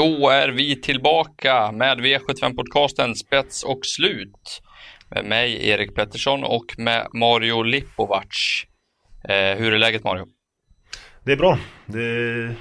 Då 0.00 0.28
är 0.28 0.48
vi 0.48 0.80
tillbaka 0.80 1.72
med 1.72 2.00
V75-podcasten 2.00 3.14
Spets 3.14 3.62
och 3.62 3.80
slut. 3.82 4.62
Med 5.10 5.24
mig, 5.24 5.68
Erik 5.68 5.94
Pettersson 5.94 6.44
och 6.44 6.64
med 6.78 7.06
Mario 7.14 7.62
Lipovac. 7.62 8.64
Eh, 9.24 9.58
hur 9.58 9.72
är 9.72 9.78
läget 9.78 10.04
Mario? 10.04 10.26
Det 11.24 11.32
är 11.32 11.36
bra. 11.36 11.58
Det 11.86 12.02
är 12.02 12.54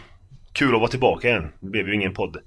kul 0.54 0.76
att 0.76 0.80
vara 0.80 0.90
tillbaka 0.90 1.28
igen. 1.28 1.52
Det 1.60 1.70
blev 1.70 1.88
ju 1.88 1.96
ingen 1.96 2.14
podd 2.14 2.38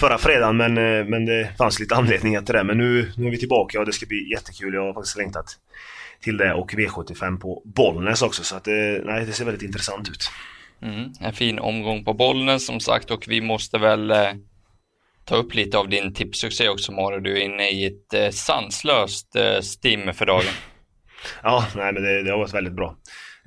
förra 0.00 0.18
fredagen 0.18 0.56
men, 0.56 0.78
eh, 0.78 1.04
men 1.04 1.26
det 1.26 1.56
fanns 1.58 1.80
lite 1.80 1.94
anledningar 1.94 2.42
till 2.42 2.54
det. 2.54 2.64
Men 2.64 2.78
nu, 2.78 3.12
nu 3.16 3.26
är 3.26 3.30
vi 3.30 3.38
tillbaka 3.38 3.80
och 3.80 3.86
det 3.86 3.92
ska 3.92 4.06
bli 4.06 4.30
jättekul. 4.30 4.74
Jag 4.74 4.82
har 4.82 4.94
faktiskt 4.94 5.16
längtat 5.16 5.46
till 6.20 6.36
det 6.36 6.54
och 6.54 6.72
V75 6.72 7.40
på 7.40 7.62
Bollnäs 7.64 8.22
också 8.22 8.44
så 8.44 8.56
att 8.56 8.68
eh, 8.68 8.74
nej, 9.04 9.26
det 9.26 9.32
ser 9.32 9.44
väldigt 9.44 9.62
intressant 9.62 10.08
ut. 10.08 10.30
Mm, 10.82 11.12
en 11.20 11.32
fin 11.32 11.58
omgång 11.58 12.04
på 12.04 12.14
Bollnäs 12.14 12.66
som 12.66 12.80
sagt 12.80 13.10
och 13.10 13.24
vi 13.28 13.40
måste 13.40 13.78
väl 13.78 14.10
eh, 14.10 14.32
ta 15.24 15.36
upp 15.36 15.54
lite 15.54 15.78
av 15.78 15.88
din 15.88 16.14
tipssuccé 16.14 16.68
också 16.68 16.92
Mario. 16.92 17.20
Du 17.20 17.32
är 17.32 17.44
inne 17.44 17.70
i 17.70 17.84
ett 17.84 18.14
eh, 18.14 18.30
sanslöst 18.30 19.36
eh, 19.36 19.60
stim 19.60 20.14
för 20.14 20.26
dagen. 20.26 20.44
Ja, 21.42 21.66
nej 21.76 21.92
men 21.92 22.02
det, 22.02 22.22
det 22.22 22.30
har 22.30 22.38
varit 22.38 22.54
väldigt 22.54 22.72
bra. 22.72 22.96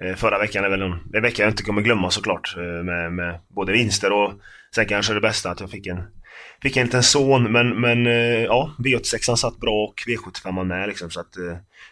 Eh, 0.02 0.16
förra 0.16 0.40
veckan 0.40 0.64
är 0.64 0.70
väl 0.70 0.82
en, 0.82 1.00
en 1.14 1.22
vecka 1.22 1.44
jag 1.44 1.52
inte 1.52 1.64
kommer 1.64 1.82
glömma 1.82 2.12
såklart. 2.12 2.56
Eh, 2.58 2.84
med, 2.84 3.14
med 3.14 3.40
både 3.56 3.72
vinster 3.72 4.12
och 4.12 4.34
sen 4.76 4.86
kanske 4.86 5.14
det 5.14 5.22
bästa 5.22 5.52
att 5.52 5.60
jag 5.60 5.72
fick 5.72 5.88
en, 5.88 6.04
fick 6.62 6.78
en 6.78 6.86
liten 6.86 7.04
son. 7.04 7.52
Men, 7.52 7.82
men 7.82 8.08
eh, 8.08 8.44
ja, 8.44 8.76
V86 8.80 9.36
satt 9.36 9.60
bra 9.60 9.84
och 9.84 9.96
V75 10.08 10.64
med 10.64 10.88
liksom. 10.88 11.10
Så 11.10 11.20
att 11.20 11.38
eh, 11.38 11.44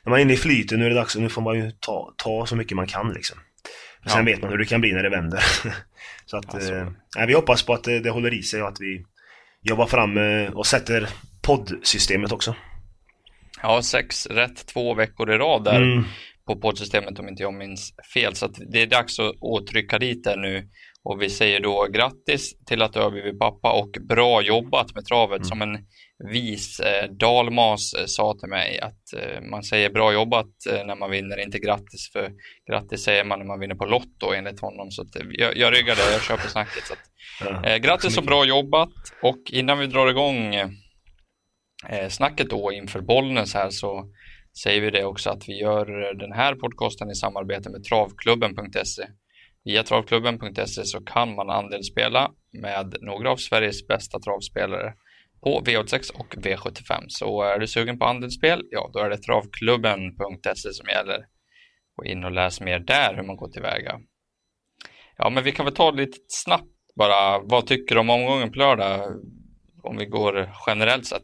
när 0.03 0.09
man 0.09 0.19
är 0.19 0.21
inne 0.21 0.33
i 0.33 0.37
flyten 0.37 0.79
nu 0.79 0.85
är 0.85 0.89
det 0.89 0.95
dags, 0.95 1.15
nu 1.15 1.29
får 1.29 1.41
man 1.41 1.55
ju 1.55 1.71
ta, 1.71 2.13
ta 2.17 2.45
så 2.45 2.55
mycket 2.55 2.75
man 2.75 2.87
kan 2.87 3.13
liksom. 3.13 3.37
Sen 4.05 4.17
ja. 4.17 4.33
vet 4.33 4.41
man 4.41 4.51
hur 4.51 4.57
det 4.57 4.65
kan 4.65 4.81
bli 4.81 4.91
när 4.91 5.03
det 5.03 5.09
vänder. 5.09 5.43
så 6.25 6.37
att, 6.37 6.53
alltså. 6.53 6.73
eh, 6.73 7.25
vi 7.27 7.33
hoppas 7.33 7.63
på 7.63 7.73
att 7.73 7.83
det, 7.83 7.99
det, 7.99 8.09
håller 8.09 8.33
i 8.33 8.43
sig 8.43 8.61
och 8.61 8.67
att 8.67 8.81
vi 8.81 9.05
jobbar 9.61 9.85
fram 9.85 10.17
eh, 10.17 10.51
och 10.53 10.65
sätter 10.67 11.09
poddsystemet 11.41 12.31
också. 12.31 12.55
Ja, 13.61 13.81
sex 13.81 14.27
rätt 14.27 14.67
två 14.67 14.93
veckor 14.93 15.31
i 15.31 15.37
rad 15.37 15.63
där 15.63 15.81
mm. 15.81 16.03
på 16.47 16.55
poddsystemet 16.55 17.19
om 17.19 17.27
inte 17.27 17.43
jag 17.43 17.53
minns 17.53 17.93
fel. 18.13 18.35
Så 18.35 18.47
det 18.47 18.81
är 18.81 18.87
dags 18.87 19.19
att, 19.19 19.25
att 19.25 19.67
trycka 19.67 19.99
dit 19.99 20.23
det 20.23 20.35
nu. 20.35 20.69
Och 21.05 21.21
vi 21.21 21.29
säger 21.29 21.59
då 21.59 21.87
grattis 21.93 22.65
till 22.65 22.81
att 22.81 22.93
du 22.93 22.99
har 22.99 23.11
blivit 23.11 23.39
pappa 23.39 23.71
och 23.71 23.89
bra 24.09 24.41
jobbat 24.41 24.95
med 24.95 25.05
travet 25.05 25.37
mm. 25.37 25.45
som 25.45 25.61
en 25.61 25.77
vis 26.31 26.79
eh, 26.79 27.09
dalmas 27.09 27.93
eh, 27.93 28.05
sa 28.05 28.35
till 28.39 28.49
mig 28.49 28.79
att 28.79 29.13
eh, 29.17 29.41
man 29.41 29.63
säger 29.63 29.89
bra 29.89 30.13
jobbat 30.13 30.47
eh, 30.71 30.85
när 30.85 30.95
man 30.95 31.11
vinner, 31.11 31.43
inte 31.43 31.59
grattis 31.59 32.09
för 32.13 32.31
grattis 32.71 33.03
säger 33.03 33.23
man 33.23 33.39
när 33.39 33.45
man 33.45 33.59
vinner 33.59 33.75
på 33.75 33.85
Lotto 33.85 34.33
enligt 34.33 34.59
honom. 34.59 34.91
Så 34.91 35.01
att, 35.01 35.15
eh, 35.15 35.25
jag, 35.31 35.57
jag 35.57 35.73
ryggar 35.73 35.95
det, 35.95 36.11
jag 36.11 36.21
köper 36.21 36.49
snacket. 36.49 36.83
Så 36.83 36.93
att, 36.93 37.65
eh, 37.65 37.77
grattis 37.77 38.17
och 38.17 38.23
bra 38.23 38.45
jobbat 38.45 38.93
och 39.21 39.41
innan 39.49 39.79
vi 39.79 39.87
drar 39.87 40.07
igång 40.07 40.55
eh, 41.89 42.09
snacket 42.09 42.49
då 42.49 42.71
inför 42.71 43.01
Bollnäs 43.01 43.53
här 43.53 43.69
så 43.69 44.05
säger 44.63 44.81
vi 44.81 44.89
det 44.89 45.05
också 45.05 45.29
att 45.29 45.49
vi 45.49 45.59
gör 45.59 46.13
den 46.13 46.31
här 46.31 46.55
podcasten 46.55 47.11
i 47.11 47.15
samarbete 47.15 47.69
med 47.69 47.83
travklubben.se. 47.83 49.03
Via 49.65 49.83
travklubben.se 49.83 50.85
så 50.85 50.99
kan 51.01 51.35
man 51.35 51.49
andelsspela 51.49 52.31
med 52.61 52.95
några 53.01 53.31
av 53.31 53.37
Sveriges 53.37 53.87
bästa 53.87 54.19
travspelare 54.19 54.93
på 55.43 55.61
V86 55.65 56.11
och 56.13 56.35
V75. 56.35 57.05
Så 57.07 57.41
är 57.41 57.59
du 57.59 57.67
sugen 57.67 57.99
på 57.99 58.05
andelsspel, 58.05 58.61
ja 58.71 58.89
då 58.93 58.99
är 58.99 59.09
det 59.09 59.17
travklubben.se 59.17 60.73
som 60.73 60.87
gäller. 60.87 61.25
Gå 61.95 62.05
in 62.05 62.23
och 62.23 62.31
läs 62.31 62.61
mer 62.61 62.79
där 62.79 63.15
hur 63.15 63.23
man 63.23 63.35
går 63.35 63.49
tillväga. 63.49 63.99
Ja, 65.17 65.29
men 65.29 65.43
vi 65.43 65.51
kan 65.51 65.65
väl 65.65 65.75
ta 65.75 65.91
lite 65.91 66.17
snabbt 66.27 66.69
bara. 66.95 67.39
Vad 67.39 67.67
tycker 67.67 67.95
du 67.95 68.01
om 68.01 68.09
omgången 68.09 68.51
på 68.51 68.57
lördag? 68.57 69.21
Om 69.83 69.97
vi 69.97 70.05
går 70.05 70.49
generellt 70.67 71.05
sett. 71.05 71.23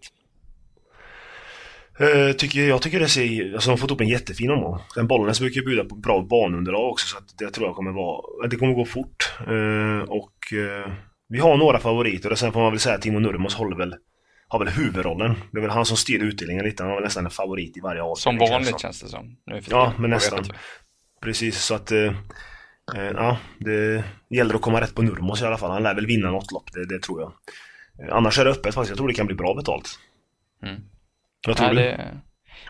Uh, 2.01 2.31
tycker, 2.31 2.67
jag 2.67 2.81
tycker 2.81 2.99
det 2.99 3.07
ser, 3.07 3.53
alltså 3.53 3.69
de 3.69 3.71
har 3.71 3.77
fått 3.77 3.91
upp 3.91 4.01
en 4.01 4.07
jättefin 4.07 4.51
omgång. 4.51 4.79
Den 4.95 5.07
Bollnäs 5.07 5.39
brukar 5.39 5.61
bjuda 5.61 5.85
på 5.85 5.95
bra 5.95 6.21
banunderlag 6.21 6.89
också 6.89 7.07
så 7.07 7.17
att 7.17 7.37
det 7.37 7.51
tror 7.51 7.67
jag 7.67 7.75
kommer 7.75 7.91
vara, 7.91 8.47
det 8.47 8.55
kommer 8.55 8.73
gå 8.73 8.85
fort. 8.85 9.33
Uh, 9.47 10.01
och 10.01 10.33
uh, 10.53 10.93
vi 11.29 11.39
har 11.39 11.57
några 11.57 11.79
favoriter 11.79 12.31
och 12.31 12.39
sen 12.39 12.51
får 12.51 12.61
man 12.61 12.71
väl 12.71 12.79
säga 12.79 12.95
att 12.95 13.01
Timo 13.01 13.19
Nurmos 13.19 13.55
håller 13.55 13.77
väl 13.77 13.95
har 14.49 14.59
väl 14.59 14.67
huvudrollen. 14.67 15.35
Det 15.51 15.57
är 15.57 15.61
väl 15.61 15.69
han 15.69 15.85
som 15.85 15.97
styr 15.97 16.19
utdelningen 16.19 16.65
lite. 16.65 16.83
Han 16.83 16.89
har 16.89 16.97
väl 16.97 17.03
nästan 17.03 17.25
en 17.25 17.31
favorit 17.31 17.77
i 17.77 17.79
varje 17.79 18.01
avdelning. 18.01 18.39
Som 18.39 18.53
vanligt 18.53 18.79
känns 18.79 19.01
det 19.01 19.07
som. 19.07 19.37
ja, 19.69 19.93
men 19.97 20.09
nästan. 20.09 20.45
Precis, 21.21 21.61
så 21.61 21.75
att... 21.75 21.91
Eh, 21.91 22.13
eh, 22.95 23.11
ja, 23.13 23.37
det 23.59 24.03
gäller 24.29 24.55
att 24.55 24.61
komma 24.61 24.81
rätt 24.81 24.95
på 24.95 25.01
Nurmos 25.01 25.41
i 25.41 25.45
alla 25.45 25.57
fall. 25.57 25.71
Han 25.71 25.83
lär 25.83 25.95
väl 25.95 26.05
vinna 26.05 26.31
något 26.31 26.51
lopp, 26.51 26.73
det, 26.73 26.85
det 26.85 27.01
tror 27.01 27.21
jag. 27.21 27.33
Eh, 28.03 28.15
annars 28.15 28.39
är 28.39 28.45
det 28.45 28.51
öppet 28.51 28.73
faktiskt. 28.73 28.89
Jag 28.89 28.97
tror 28.97 29.07
det 29.07 29.13
kan 29.13 29.25
bli 29.25 29.35
bra 29.35 29.53
betalt. 29.55 29.99
Mm. 30.63 30.81
Vad 31.47 31.57
tror 31.57 31.69
ja, 31.69 31.73
du? 31.73 31.81
Det... 31.81 32.21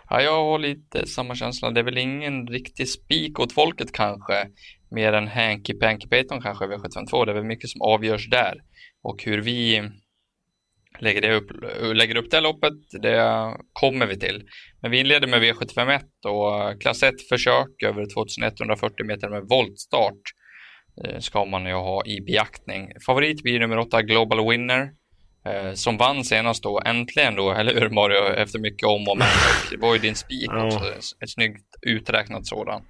Ja, 0.10 0.22
jag 0.22 0.46
har 0.46 0.60
lite 0.60 1.08
samma 1.08 1.36
känsla. 1.36 1.72
Det 1.72 1.80
är 1.80 1.84
väl 1.84 1.98
ingen 1.98 2.48
riktig 2.48 2.90
spik 2.90 3.40
åt 3.40 3.54
folket 3.54 3.92
kanske. 3.92 4.48
Mer 4.92 5.14
än 5.14 5.28
Hanky 5.28 5.74
Panky 5.74 6.08
Payton 6.08 6.42
kanske 6.42 6.66
V752. 6.66 7.26
Det 7.26 7.32
är 7.32 7.36
väl 7.36 7.44
mycket 7.44 7.70
som 7.70 7.82
avgörs 7.82 8.30
där. 8.30 8.54
Och 9.04 9.24
hur 9.24 9.42
vi 9.42 9.90
lägger, 11.00 11.22
det 11.22 11.34
upp, 11.34 11.52
lägger 11.94 12.16
upp 12.16 12.32
det 12.32 12.42
loppet, 12.42 12.74
det 13.02 13.56
kommer 13.74 14.08
vi 14.08 14.20
till. 14.20 14.44
Men 14.82 14.92
vi 14.92 15.00
inleder 15.00 15.28
med 15.28 15.42
V751 15.42 16.02
och 16.28 16.82
klass 16.82 17.04
1 17.04 17.16
försök 17.30 17.84
över 17.86 18.06
2140 18.14 19.06
meter 19.06 19.30
med 19.30 19.44
voltstart 19.50 20.22
eh, 21.04 21.20
ska 21.20 21.46
man 21.46 21.66
ju 21.66 21.74
ha 21.74 22.06
i 22.06 22.22
beaktning. 22.22 22.92
Favorit 23.06 23.44
blir 23.44 23.60
nummer 23.60 23.78
8 23.78 24.02
Global 24.02 24.50
Winner 24.50 24.90
eh, 25.46 25.74
som 25.74 25.98
vann 25.98 26.24
senast 26.24 26.64
då, 26.64 26.82
äntligen 26.86 27.36
då, 27.36 27.52
eller 27.58 27.82
hur 27.82 27.90
Mario, 27.90 28.34
efter 28.34 28.60
mycket 28.60 28.88
om 28.88 29.08
och 29.08 29.18
men. 29.18 29.28
Det 29.72 29.78
var 29.78 29.94
ju 29.94 30.00
din 30.00 30.16
spik 30.16 30.50
ja. 30.52 30.66
också, 30.66 30.80
ett 31.24 31.30
snyggt 31.30 31.76
uträknat 31.82 32.48
sådan. 32.48 32.82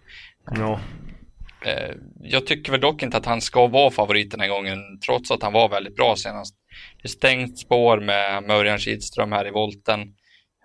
Ja. 0.51 0.79
Eh, 1.65 1.95
jag 2.21 2.47
tycker 2.47 2.71
väl 2.71 2.81
dock 2.81 3.03
inte 3.03 3.17
att 3.17 3.25
han 3.25 3.41
ska 3.41 3.67
vara 3.67 3.91
favorit 3.91 4.31
den 4.31 4.39
här 4.39 4.47
gången, 4.47 4.77
trots 5.05 5.31
att 5.31 5.43
han 5.43 5.53
var 5.53 5.69
väldigt 5.69 5.95
bra 5.95 6.15
senast. 6.15 6.55
Det 7.01 7.05
är 7.05 7.09
stängt 7.09 7.59
spår 7.59 7.99
med 7.99 8.43
Mörjan 8.43 8.79
Kidström 8.79 9.31
här 9.31 9.47
i 9.47 9.51
volten. 9.51 10.13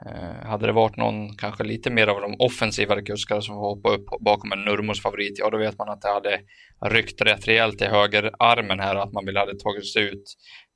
Eh, 0.07 0.47
hade 0.47 0.67
det 0.67 0.73
varit 0.73 0.97
någon, 0.97 1.37
kanske 1.37 1.65
lite 1.65 1.91
mer 1.91 2.07
av 2.07 2.21
de 2.21 2.37
offensivare 2.39 3.03
kuskar 3.03 3.41
som 3.41 3.55
hoppar 3.55 3.91
upp 3.91 4.07
bakom 4.21 4.53
en 4.53 4.65
Nurmos 4.65 5.03
favorit, 5.03 5.39
ja 5.39 5.51
då 5.51 5.59
vet 5.59 5.79
man 5.79 5.89
att 5.89 6.01
det 6.01 6.09
hade 6.09 6.41
ryckt 6.87 7.21
rätt 7.21 7.49
rejält 7.49 7.83
i 7.83 7.85
högerarmen 7.85 8.81
här, 8.81 8.95
att 8.95 9.13
man 9.13 9.27
ville 9.27 9.39
hade 9.39 9.59
tagit 9.59 9.87
sig 9.87 10.03
ut. 10.03 10.25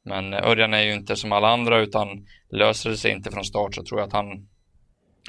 Men 0.08 0.34
Örjan 0.34 0.74
är 0.74 0.82
ju 0.82 0.92
inte 0.92 1.16
som 1.16 1.32
alla 1.32 1.48
andra, 1.48 1.78
utan 1.78 2.26
löser 2.52 2.90
det 2.90 2.96
sig 2.96 3.10
inte 3.10 3.30
från 3.30 3.44
start 3.44 3.74
så 3.74 3.84
tror 3.84 4.00
jag 4.00 4.06
att 4.06 4.12
han 4.12 4.46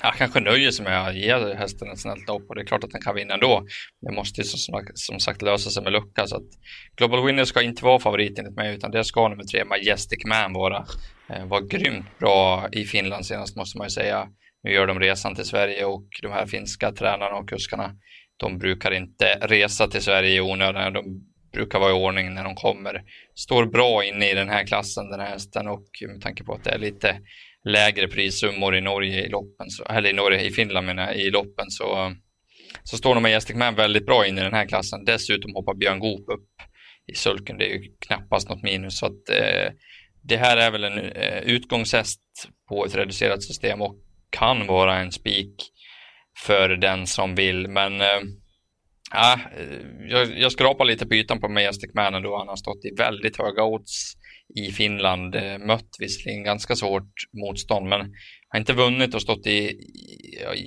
han 0.01 0.13
kanske 0.17 0.39
nöjer 0.39 0.71
sig 0.71 0.85
med 0.85 1.07
att 1.07 1.15
ge 1.15 1.55
hästen 1.55 1.91
ett 1.91 1.99
snällt 1.99 2.27
lopp 2.27 2.49
och 2.49 2.55
det 2.55 2.61
är 2.61 2.65
klart 2.65 2.83
att 2.83 2.91
den 2.91 3.01
kan 3.01 3.15
vinna 3.15 3.33
ändå. 3.33 3.65
Det 4.01 4.11
måste 4.11 4.41
ju 4.41 4.45
som, 4.45 4.81
som 4.93 5.19
sagt 5.19 5.41
lösa 5.41 5.69
sig 5.69 5.83
med 5.83 5.93
lucka 5.93 6.27
så 6.27 6.35
att 6.35 6.47
Global 6.95 7.25
Winner 7.25 7.45
ska 7.45 7.61
inte 7.61 7.85
vara 7.85 7.99
favorit 7.99 8.39
enligt 8.39 8.55
mig 8.55 8.75
utan 8.75 8.91
det 8.91 9.03
ska 9.03 9.27
nummer 9.27 9.43
tre 9.43 9.65
Majestic 9.65 10.25
Man 10.25 10.53
vara. 10.53 10.85
Eh, 11.29 11.45
var 11.45 11.61
grymt 11.61 12.19
bra 12.19 12.67
i 12.71 12.85
Finland 12.85 13.25
senast 13.25 13.55
måste 13.55 13.77
man 13.77 13.85
ju 13.85 13.91
säga. 13.91 14.27
Nu 14.63 14.71
gör 14.71 14.87
de 14.87 14.99
resan 14.99 15.35
till 15.35 15.45
Sverige 15.45 15.85
och 15.85 16.07
de 16.21 16.31
här 16.31 16.45
finska 16.45 16.91
tränarna 16.91 17.35
och 17.35 17.49
kuskarna 17.49 17.95
de 18.37 18.57
brukar 18.57 18.91
inte 18.91 19.25
resa 19.41 19.87
till 19.87 20.01
Sverige 20.01 20.35
i 20.35 20.41
onödan. 20.41 20.93
De 20.93 21.21
brukar 21.51 21.79
vara 21.79 21.91
i 21.91 21.93
ordning 21.93 22.33
när 22.33 22.43
de 22.43 22.55
kommer. 22.55 23.01
Står 23.35 23.65
bra 23.65 24.03
inne 24.03 24.31
i 24.31 24.33
den 24.33 24.49
här 24.49 24.67
klassen 24.67 25.09
den 25.09 25.19
här 25.19 25.29
hästen 25.29 25.67
och 25.67 25.85
med 26.07 26.21
tanke 26.21 26.43
på 26.43 26.53
att 26.53 26.63
det 26.63 26.69
är 26.69 26.77
lite 26.77 27.19
lägre 27.65 28.07
prissummor 28.07 28.75
i 28.75 28.81
Norge 28.81 29.25
i 29.25 29.29
loppen, 29.29 29.69
så, 29.69 29.83
eller 29.83 30.09
i 30.09 30.13
Norge, 30.13 30.41
i 30.41 30.51
Finland 30.51 30.87
menar 30.87 31.07
jag, 31.07 31.17
i 31.17 31.29
loppen 31.29 31.65
så, 31.69 32.15
så 32.83 32.97
står 32.97 33.13
nog 33.13 33.21
Majestic 33.21 33.55
Man 33.55 33.75
väldigt 33.75 34.05
bra 34.05 34.27
in 34.27 34.37
i 34.37 34.41
den 34.41 34.53
här 34.53 34.65
klassen. 34.65 35.05
Dessutom 35.05 35.55
hoppar 35.55 35.73
Björn 35.73 35.99
Goop 35.99 36.29
upp 36.29 36.49
i 37.11 37.15
sulken, 37.15 37.57
det 37.57 37.65
är 37.65 37.73
ju 37.73 37.83
knappast 38.07 38.49
något 38.49 38.63
minus. 38.63 38.99
Så 38.99 39.05
att, 39.05 39.29
eh, 39.29 39.73
det 40.23 40.37
här 40.37 40.57
är 40.57 40.71
väl 40.71 40.83
en 40.83 40.99
eh, 40.99 41.39
utgångshäst 41.39 42.21
på 42.69 42.85
ett 42.85 42.95
reducerat 42.95 43.43
system 43.43 43.81
och 43.81 43.95
kan 44.29 44.67
vara 44.67 44.99
en 44.99 45.11
spik 45.11 45.55
för 46.45 46.69
den 46.69 47.07
som 47.07 47.35
vill, 47.35 47.67
men 47.67 48.01
eh, 48.01 48.19
Ja, 49.11 49.39
eh, 49.57 50.09
jag, 50.09 50.39
jag 50.39 50.51
skrapar 50.51 50.85
lite 50.85 51.05
på 51.05 51.15
ytan 51.15 51.39
på 51.39 51.49
Majestic 51.49 51.93
Man 51.93 52.15
ändå. 52.15 52.37
Han 52.37 52.47
har 52.47 52.55
stått 52.55 52.85
i 52.85 52.95
väldigt 52.97 53.37
höga 53.37 53.63
odds 53.63 54.13
i 54.55 54.71
Finland. 54.71 55.35
Eh, 55.35 55.57
mött 55.57 55.89
visserligen 55.99 56.43
ganska 56.43 56.75
svårt 56.75 57.13
motstånd, 57.33 57.89
men 57.89 57.99
har 58.49 58.59
inte 58.59 58.73
vunnit 58.73 59.15
och 59.15 59.21
stått 59.21 59.47
i 59.47 59.79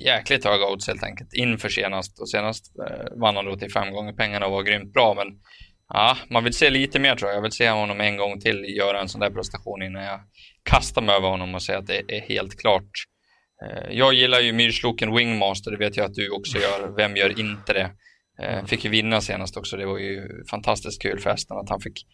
jäkligt 0.05 0.45
höga 0.45 0.67
odds 0.67 0.87
helt 0.87 1.03
enkelt 1.03 1.33
inför 1.33 1.69
senast. 1.69 2.21
Och 2.21 2.29
senast 2.29 2.65
eh, 2.89 3.19
vann 3.21 3.35
han 3.35 3.45
då 3.45 3.57
till 3.57 3.71
fem 3.71 3.93
gånger 3.93 4.13
pengarna 4.13 4.45
och 4.45 4.51
var 4.51 4.63
grymt 4.63 4.93
bra, 4.93 5.13
men 5.13 5.27
ja, 5.89 6.17
man 6.29 6.43
vill 6.43 6.53
se 6.53 6.69
lite 6.69 6.99
mer 6.99 7.15
tror 7.15 7.29
jag. 7.29 7.37
Jag 7.37 7.41
vill 7.41 7.51
se 7.51 7.69
honom 7.69 8.01
en 8.01 8.17
gång 8.17 8.39
till 8.39 8.65
göra 8.77 9.01
en 9.01 9.09
sån 9.09 9.21
där 9.21 9.29
prestation 9.29 9.83
innan 9.83 10.03
jag 10.03 10.19
kastar 10.63 11.01
mig 11.01 11.15
över 11.15 11.27
honom 11.27 11.55
och 11.55 11.63
säger 11.63 11.79
att 11.79 11.87
det 11.87 12.01
är 12.07 12.21
helt 12.21 12.59
klart. 12.59 12.91
Jag 13.89 14.13
gillar 14.13 14.39
ju 14.39 14.53
myrsloken 14.53 15.15
Wingmaster, 15.15 15.71
det 15.71 15.77
vet 15.77 15.97
jag 15.97 16.05
att 16.05 16.13
du 16.13 16.29
också 16.29 16.57
gör. 16.57 16.95
Vem 16.97 17.15
gör 17.15 17.39
inte 17.39 17.73
det? 17.73 17.91
Eh, 18.39 18.65
fick 18.65 18.83
ju 18.83 18.89
vinna 18.89 19.21
senast 19.21 19.57
också, 19.57 19.77
det 19.77 19.85
var 19.85 19.97
ju 19.97 20.43
fantastiskt 20.49 21.01
kul 21.01 21.19
för 21.19 21.29
hästen 21.29 21.57
att 21.57 21.69
han 21.69 21.81
fick 21.81 22.05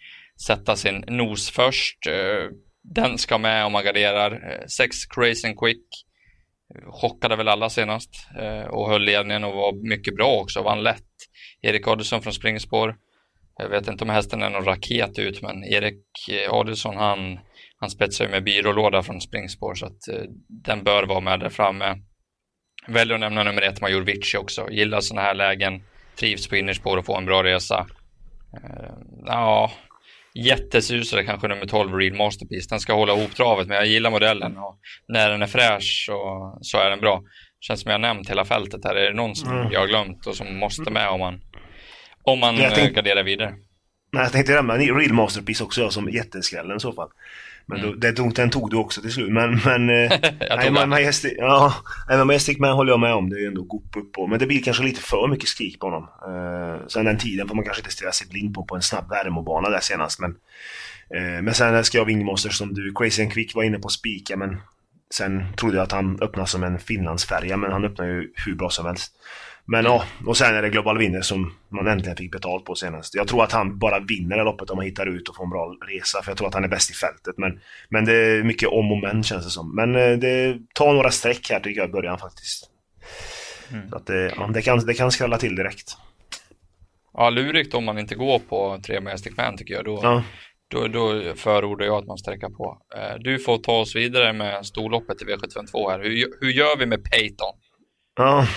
sätta 0.47 0.75
sin 0.75 1.03
nos 1.07 1.49
först. 1.49 2.07
Eh, 2.07 2.49
den 2.83 3.17
ska 3.17 3.37
med 3.37 3.65
om 3.65 3.71
man 3.71 3.83
garderar. 3.83 4.31
Eh, 4.31 4.65
sex 4.65 5.05
Crazy 5.05 5.47
and 5.47 5.59
Quick. 5.59 5.85
Chockade 6.87 7.35
väl 7.35 7.47
alla 7.47 7.69
senast 7.69 8.09
och 8.69 8.89
höll 8.89 9.01
ledningen 9.01 9.43
och 9.43 9.53
var 9.53 9.89
mycket 9.89 10.15
bra 10.15 10.39
också, 10.41 10.61
vann 10.61 10.83
lätt. 10.83 11.03
Erik 11.61 11.87
Adelsson 11.87 12.21
från 12.21 12.33
springspår. 12.33 12.95
Jag 13.57 13.69
vet 13.69 13.87
inte 13.87 14.03
om 14.03 14.09
hästen 14.09 14.41
är 14.41 14.49
någon 14.49 14.65
raket 14.65 15.19
ut, 15.19 15.41
men 15.41 15.63
Erik 15.63 16.05
Adelsson 16.49 16.97
han, 16.97 17.39
han 17.77 17.89
spetsar 17.89 18.25
ju 18.25 18.31
med 18.31 18.43
byrålåda 18.43 19.03
från 19.03 19.21
springspår 19.21 19.75
så 19.75 19.85
att 19.85 19.99
den 20.47 20.83
bör 20.83 21.03
vara 21.03 21.19
med 21.19 21.39
där 21.39 21.49
framme. 21.49 21.97
Väljer 22.87 23.15
att 23.15 23.21
nämna 23.21 23.43
nummer 23.43 23.61
ett, 23.61 23.81
Major 23.81 24.01
Vici 24.01 24.37
också. 24.37 24.69
Gillar 24.71 25.01
sådana 25.01 25.27
här 25.27 25.33
lägen 25.33 25.83
trivs 26.19 26.47
på 26.47 26.55
innerspår 26.55 26.97
och 26.97 27.05
får 27.05 27.17
en 27.17 27.25
bra 27.25 27.43
resa. 27.43 27.87
Uh, 28.53 28.93
ja, 29.25 29.71
jättesusare 30.33 31.23
kanske 31.23 31.47
nummer 31.47 31.65
12 31.65 31.93
Real 31.93 32.17
Masterpiece. 32.17 32.67
Den 32.67 32.79
ska 32.79 32.93
hålla 32.93 33.13
ihop 33.13 33.35
travet 33.35 33.67
men 33.67 33.77
jag 33.77 33.87
gillar 33.87 34.11
modellen 34.11 34.57
och 34.57 34.79
när 35.07 35.29
den 35.29 35.41
är 35.41 35.47
fräsch 35.47 36.03
så, 36.05 36.59
så 36.61 36.77
är 36.77 36.89
den 36.89 36.99
bra. 36.99 37.23
Känns 37.59 37.81
som 37.81 37.91
jag 37.91 38.01
nämnt 38.01 38.29
hela 38.29 38.45
fältet 38.45 38.85
här. 38.85 38.95
Är 38.95 39.09
det 39.09 39.15
någon 39.15 39.35
som 39.35 39.51
mm. 39.51 39.71
jag 39.71 39.79
har 39.79 39.87
glömt 39.87 40.27
och 40.27 40.35
som 40.35 40.57
måste 40.57 40.91
med 40.91 41.09
om 41.09 41.19
man, 41.19 41.41
om 42.23 42.39
man 42.39 42.57
tänkte, 42.57 42.89
garderar 42.89 43.23
vidare? 43.23 43.53
Nej, 44.11 44.23
jag 44.23 44.31
tänkte 44.31 44.53
nämna 44.53 44.77
Real 44.77 45.13
Masterpiece 45.13 45.61
också 45.61 45.89
som 45.89 46.09
jätteskrällen 46.09 46.77
i 46.77 46.79
så 46.79 46.93
fall. 46.93 47.09
Men 47.69 47.79
mm. 47.79 47.91
då, 47.91 47.95
det, 47.97 48.35
den 48.35 48.49
tog 48.49 48.69
du 48.69 48.77
också 48.77 49.01
till 49.01 49.11
slut. 49.11 49.31
Men, 49.31 49.59
men, 49.65 49.89
eh, 49.89 50.71
men 50.71 50.89
Majestic, 50.89 51.33
ja, 51.37 51.73
Majestic 52.25 52.59
Man 52.59 52.73
håller 52.73 52.91
jag 52.91 52.99
med 52.99 53.13
om. 53.13 53.29
Det 53.29 53.35
är 53.43 53.47
ändå 53.47 53.63
Goop 53.63 53.95
upp 53.97 54.11
på. 54.11 54.27
Men 54.27 54.39
det 54.39 54.47
blir 54.47 54.63
kanske 54.63 54.83
lite 54.83 55.01
för 55.01 55.27
mycket 55.27 55.49
skrik 55.49 55.79
på 55.79 55.87
honom. 55.87 56.03
Uh, 56.03 56.87
sen 56.87 57.05
den 57.05 57.17
tiden 57.17 57.47
får 57.47 57.55
man 57.55 57.65
kanske 57.65 57.81
inte 57.81 57.91
stirra 57.91 58.11
sig 58.11 58.27
blind 58.27 58.55
på 58.55 58.65
på 58.65 58.75
en 58.75 58.81
snabb 58.81 59.09
värmebana 59.09 59.69
där 59.69 59.79
senast. 59.79 60.19
Men, 60.19 60.31
uh, 61.15 61.41
men 61.41 61.53
sen 61.53 61.83
ska 61.83 61.97
jag 61.97 62.05
Wingmaster 62.05 62.49
som 62.49 62.73
du, 62.73 62.93
Crazy 62.93 63.23
and 63.23 63.33
Quick 63.33 63.55
var 63.55 63.63
inne 63.63 63.79
på 63.79 63.89
spika 63.89 64.37
men 64.37 64.57
sen 65.13 65.53
trodde 65.55 65.75
jag 65.75 65.83
att 65.83 65.91
han 65.91 66.21
öppnade 66.21 66.49
som 66.49 66.63
en 66.63 66.79
Finlandsfärja 66.79 67.57
men 67.57 67.71
han 67.71 67.85
öppnar 67.85 68.05
ju 68.05 68.31
hur 68.45 68.55
bra 68.55 68.69
som 68.69 68.85
helst. 68.85 69.13
Men 69.71 69.85
ja, 69.85 70.03
och 70.25 70.37
sen 70.37 70.55
är 70.55 70.61
det 70.61 70.69
Global 70.69 70.97
Winner 70.97 71.21
som 71.21 71.53
man 71.69 71.87
äntligen 71.87 72.17
fick 72.17 72.31
betalt 72.31 72.65
på 72.65 72.75
senast. 72.75 73.15
Jag 73.15 73.27
tror 73.27 73.43
att 73.43 73.51
han 73.51 73.79
bara 73.79 73.99
vinner 73.99 74.37
det 74.37 74.43
loppet 74.43 74.69
om 74.69 74.77
han 74.77 74.85
hittar 74.85 75.05
ut 75.05 75.29
och 75.29 75.35
får 75.35 75.43
en 75.43 75.49
bra 75.49 75.75
resa. 75.87 76.21
För 76.21 76.31
jag 76.31 76.37
tror 76.37 76.47
att 76.47 76.53
han 76.53 76.63
är 76.63 76.67
bäst 76.67 76.91
i 76.91 76.93
fältet. 76.93 77.37
Men, 77.37 77.59
men 77.89 78.05
det 78.05 78.13
är 78.13 78.43
mycket 78.43 78.69
om 78.69 78.91
och 78.91 78.97
men 78.97 79.23
känns 79.23 79.45
det 79.45 79.51
som. 79.51 79.75
Men 79.75 79.95
eh, 79.95 80.17
det 80.17 80.57
tar 80.73 80.93
några 80.93 81.11
streck 81.11 81.49
här 81.49 81.59
tycker 81.59 81.81
jag 81.81 81.89
i 81.89 81.91
början 81.91 82.17
faktiskt. 82.17 82.69
Mm. 83.71 83.89
Så 83.89 83.95
att 83.95 84.05
det, 84.05 84.33
ja, 84.37 84.49
det, 84.53 84.61
kan, 84.61 84.85
det 84.85 84.93
kan 84.93 85.11
skrälla 85.11 85.37
till 85.37 85.55
direkt. 85.55 85.97
Ja, 87.13 87.29
lurigt 87.29 87.73
om 87.73 87.85
man 87.85 87.99
inte 87.99 88.15
går 88.15 88.39
på 88.39 88.79
tre 88.85 89.01
Majestic 89.01 89.37
Man 89.37 89.57
tycker 89.57 89.73
jag. 89.73 89.85
Då, 89.85 89.99
ja. 90.03 90.23
då, 90.67 90.87
då 90.87 91.33
förordar 91.35 91.85
jag 91.85 91.95
att 91.95 92.07
man 92.07 92.17
sträcker 92.17 92.49
på. 92.49 92.81
Eh, 92.95 93.19
du 93.19 93.39
får 93.39 93.57
ta 93.57 93.79
oss 93.79 93.95
vidare 93.95 94.33
med 94.33 94.65
storloppet 94.65 95.21
i 95.21 95.25
V752 95.25 95.89
här. 95.91 95.99
Hur, 95.99 96.25
hur 96.41 96.51
gör 96.51 96.77
vi 96.77 96.85
med 96.85 97.11
Peyton? 97.11 97.53
Ja, 98.15 98.47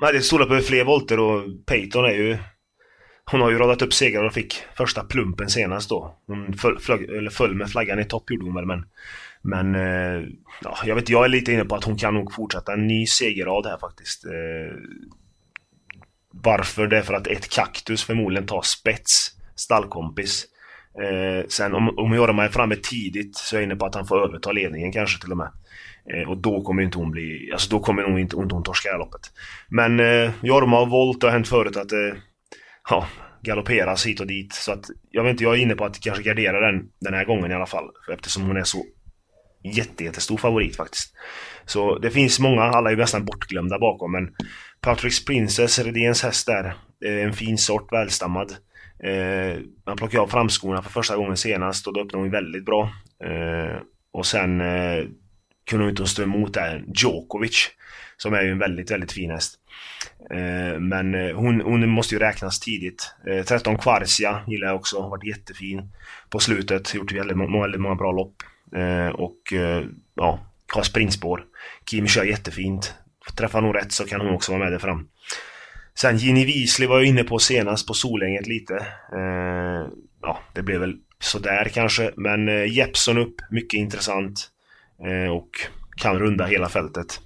Nej, 0.00 0.12
det 0.12 0.20
stod 0.20 0.40
över 0.40 0.60
fler 0.60 0.84
volter 0.84 1.20
och 1.20 1.44
Peyton 1.66 2.04
är 2.04 2.14
ju... 2.14 2.38
Hon 3.30 3.40
har 3.40 3.50
ju 3.50 3.58
radat 3.58 3.82
upp 3.82 3.92
segrar 3.92 4.24
och 4.24 4.32
fick 4.32 4.62
första 4.76 5.04
plumpen 5.04 5.48
senast 5.48 5.88
då. 5.88 6.18
Hon 6.26 6.52
föll, 6.52 6.78
flög, 6.78 7.02
eller 7.02 7.30
föll 7.30 7.54
med 7.54 7.70
flaggan 7.70 7.98
i 7.98 8.04
topp 8.04 8.30
gjorde 8.30 8.44
hon 8.44 8.54
väl 8.54 8.66
men... 8.66 8.84
Men... 9.42 9.74
Eh, 9.74 10.28
ja, 10.62 10.78
jag 10.84 10.94
vet 10.94 11.08
jag 11.08 11.24
är 11.24 11.28
lite 11.28 11.52
inne 11.52 11.64
på 11.64 11.74
att 11.74 11.84
hon 11.84 11.96
kan 11.96 12.14
nog 12.14 12.34
fortsätta 12.34 12.72
en 12.72 12.86
ny 12.86 13.06
segerrad 13.06 13.66
här 13.66 13.78
faktiskt. 13.78 14.24
Eh, 14.24 14.76
varför? 16.32 16.86
Det 16.86 16.98
är 16.98 17.02
för 17.02 17.14
att 17.14 17.26
ett 17.26 17.48
kaktus 17.48 18.04
förmodligen 18.04 18.46
tar 18.46 18.62
spets. 18.62 19.30
Stallkompis. 19.54 20.44
Eh, 21.02 21.46
sen 21.48 21.74
om, 21.74 21.98
om 21.98 22.14
Jorma 22.14 22.44
är 22.44 22.48
framme 22.48 22.76
tidigt 22.76 23.36
så 23.36 23.56
är 23.56 23.60
jag 23.60 23.64
inne 23.64 23.76
på 23.76 23.86
att 23.86 23.94
han 23.94 24.06
får 24.06 24.24
överta 24.24 24.52
ledningen 24.52 24.92
kanske 24.92 25.20
till 25.20 25.30
och 25.30 25.38
med. 25.38 25.52
Eh, 26.14 26.30
och 26.30 26.36
då 26.36 26.62
kommer 26.62 26.82
inte 26.82 26.98
hon 26.98 27.10
bli... 27.10 27.50
Alltså 27.52 27.70
då 27.70 27.80
kommer 27.80 28.02
nog 28.02 28.20
inte, 28.20 28.36
inte 28.36 28.54
hon 28.54 28.64
torska 28.64 28.88
det 28.88 28.92
här 28.92 28.98
loppet. 28.98 29.20
Men 29.68 30.00
eh, 30.00 30.30
Jorma 30.42 30.80
och 30.80 30.90
Volt 30.90 31.22
har 31.22 31.30
hänt 31.30 31.48
förut 31.48 31.76
att 31.76 31.92
eh, 31.92 32.20
ja, 32.90 33.06
galopperas 33.42 34.06
hit 34.06 34.20
och 34.20 34.26
dit. 34.26 34.52
Så 34.52 34.72
att 34.72 34.84
jag 35.10 35.22
vet 35.22 35.30
inte, 35.30 35.44
jag 35.44 35.54
är 35.54 35.62
inne 35.62 35.74
på 35.74 35.84
att 35.84 36.00
kanske 36.00 36.22
gardera 36.22 36.60
den 36.60 36.88
den 37.00 37.14
här 37.14 37.24
gången 37.24 37.50
i 37.50 37.54
alla 37.54 37.66
fall. 37.66 37.84
Eftersom 38.12 38.42
hon 38.42 38.56
är 38.56 38.64
så 38.64 38.84
jätte, 39.64 40.04
jättestor 40.04 40.36
favorit 40.36 40.76
faktiskt. 40.76 41.14
Så 41.66 41.98
det 41.98 42.10
finns 42.10 42.40
många, 42.40 42.62
alla 42.62 42.90
är 42.90 42.94
ju 42.94 43.00
nästan 43.00 43.24
bortglömda 43.24 43.78
bakom 43.78 44.12
men 44.12 44.28
Patricks 44.80 45.24
Princess, 45.24 45.78
Redéns 45.78 46.22
häst 46.22 46.46
där, 46.46 46.64
eh, 47.04 47.24
en 47.24 47.32
fin 47.32 47.58
sort, 47.58 47.92
välstammad. 47.92 48.56
Eh, 49.04 49.60
han 49.84 49.96
plockade 49.96 50.22
av 50.22 50.26
framskorna 50.26 50.82
för 50.82 50.90
första 50.90 51.16
gången 51.16 51.36
senast 51.36 51.86
och 51.86 51.94
då 51.94 52.00
öppnade 52.00 52.24
hon 52.24 52.30
väldigt 52.30 52.64
bra. 52.64 52.92
Eh, 53.24 53.76
och 54.12 54.26
sen 54.26 54.60
eh, 54.60 55.04
kunde 55.68 55.84
hon 55.84 55.90
inte 55.90 56.06
stå 56.06 56.22
emot 56.22 56.54
där. 56.54 56.84
Djokovic. 56.94 57.70
Som 58.16 58.34
är 58.34 58.42
ju 58.42 58.50
en 58.52 58.58
väldigt, 58.58 58.90
väldigt 58.90 59.12
fin 59.12 59.30
häst. 59.30 59.54
Eh, 60.30 60.80
men 60.80 61.14
eh, 61.14 61.36
hon, 61.36 61.60
hon 61.60 61.88
måste 61.88 62.14
ju 62.14 62.18
räknas 62.18 62.60
tidigt. 62.60 63.14
13 63.46 63.74
eh, 63.74 63.80
Kvarsia 63.80 64.40
gillar 64.46 64.66
jag 64.66 64.76
också. 64.76 65.00
Har 65.00 65.10
varit 65.10 65.24
jättefin 65.24 65.92
på 66.30 66.38
slutet. 66.38 66.94
Gjort 66.94 67.12
väldigt, 67.12 67.36
många, 67.36 67.62
väldigt 67.62 67.80
många 67.80 67.94
bra 67.94 68.12
lopp. 68.12 68.34
Eh, 68.76 69.08
och 69.08 69.38
ja, 70.14 70.40
har 70.72 70.82
springspår. 70.82 71.44
Kim 71.84 72.06
kör 72.06 72.24
jättefint. 72.24 72.94
Träffar 73.36 73.60
nog 73.60 73.76
rätt 73.76 73.92
så 73.92 74.06
kan 74.06 74.20
hon 74.20 74.34
också 74.34 74.52
vara 74.52 74.64
med 74.64 74.72
där 74.72 74.78
fram. 74.78 75.08
Sen 75.94 76.16
Ginny 76.16 76.44
Wisley 76.44 76.88
var 76.88 76.96
jag 76.96 77.06
inne 77.06 77.24
på 77.24 77.38
senast 77.38 77.86
på 77.86 77.94
Solänget 77.94 78.46
lite. 78.46 78.86
Ja, 80.22 80.40
det 80.54 80.62
blev 80.62 80.80
väl 80.80 80.96
sådär 81.20 81.70
kanske. 81.74 82.12
Men 82.16 82.68
Jeppson 82.68 83.18
upp, 83.18 83.34
mycket 83.50 83.78
intressant. 83.78 84.50
Eh, 85.06 85.30
och 85.32 85.50
kan 85.96 86.18
runda 86.18 86.46
hela 86.46 86.68
fältet. 86.68 87.20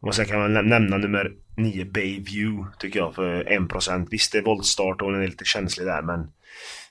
Och 0.00 0.14
sen 0.14 0.26
kan 0.26 0.38
man 0.38 0.68
nämna 0.68 0.98
nummer 0.98 1.32
9 1.56 1.84
Bayview 1.84 2.64
tycker 2.78 2.98
jag 2.98 3.14
för 3.14 3.44
1%. 3.44 4.08
Visst 4.10 4.32
det 4.32 4.38
är 4.38 4.42
voltstart 4.42 5.02
och 5.02 5.12
den 5.12 5.22
är 5.22 5.26
lite 5.26 5.44
känslig 5.44 5.86
där 5.86 6.02
men 6.02 6.32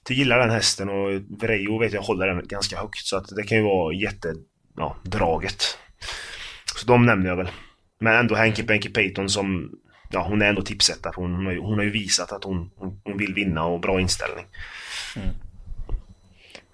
jag 0.08 0.18
gillar 0.18 0.40
den 0.40 0.50
hästen 0.50 0.90
och 0.90 1.22
Vrejo 1.42 1.80
vet 1.80 1.94
jag 1.94 2.02
håller 2.02 2.28
den 2.28 2.48
ganska 2.48 2.78
högt 2.78 3.06
så 3.06 3.18
att 3.18 3.28
det 3.36 3.44
kan 3.44 3.58
ju 3.58 3.64
vara 3.64 3.94
jättedraget. 3.94 5.78
Ja, 6.76 6.76
så 6.76 6.88
de 6.88 7.06
nämner 7.06 7.30
jag 7.30 7.36
väl. 7.36 7.50
Men 8.00 8.16
ändå 8.16 8.36
Henke 8.36 8.64
Benke 8.64 8.90
Payton 8.90 9.30
som 9.30 9.72
Ja 10.12 10.28
hon 10.28 10.42
är 10.42 10.46
ändå 10.46 10.62
tipsetta 10.62 11.12
för 11.14 11.22
hon, 11.22 11.34
hon, 11.34 11.46
har, 11.46 11.54
ju, 11.54 11.60
hon 11.60 11.78
har 11.78 11.84
ju 11.84 11.92
visat 11.92 12.32
att 12.32 12.44
hon, 12.44 12.72
hon, 12.76 13.02
hon 13.04 13.18
vill 13.18 13.34
vinna 13.34 13.66
och 13.66 13.80
bra 13.80 14.02
inställning. 14.02 14.46
Mm. 15.16 15.30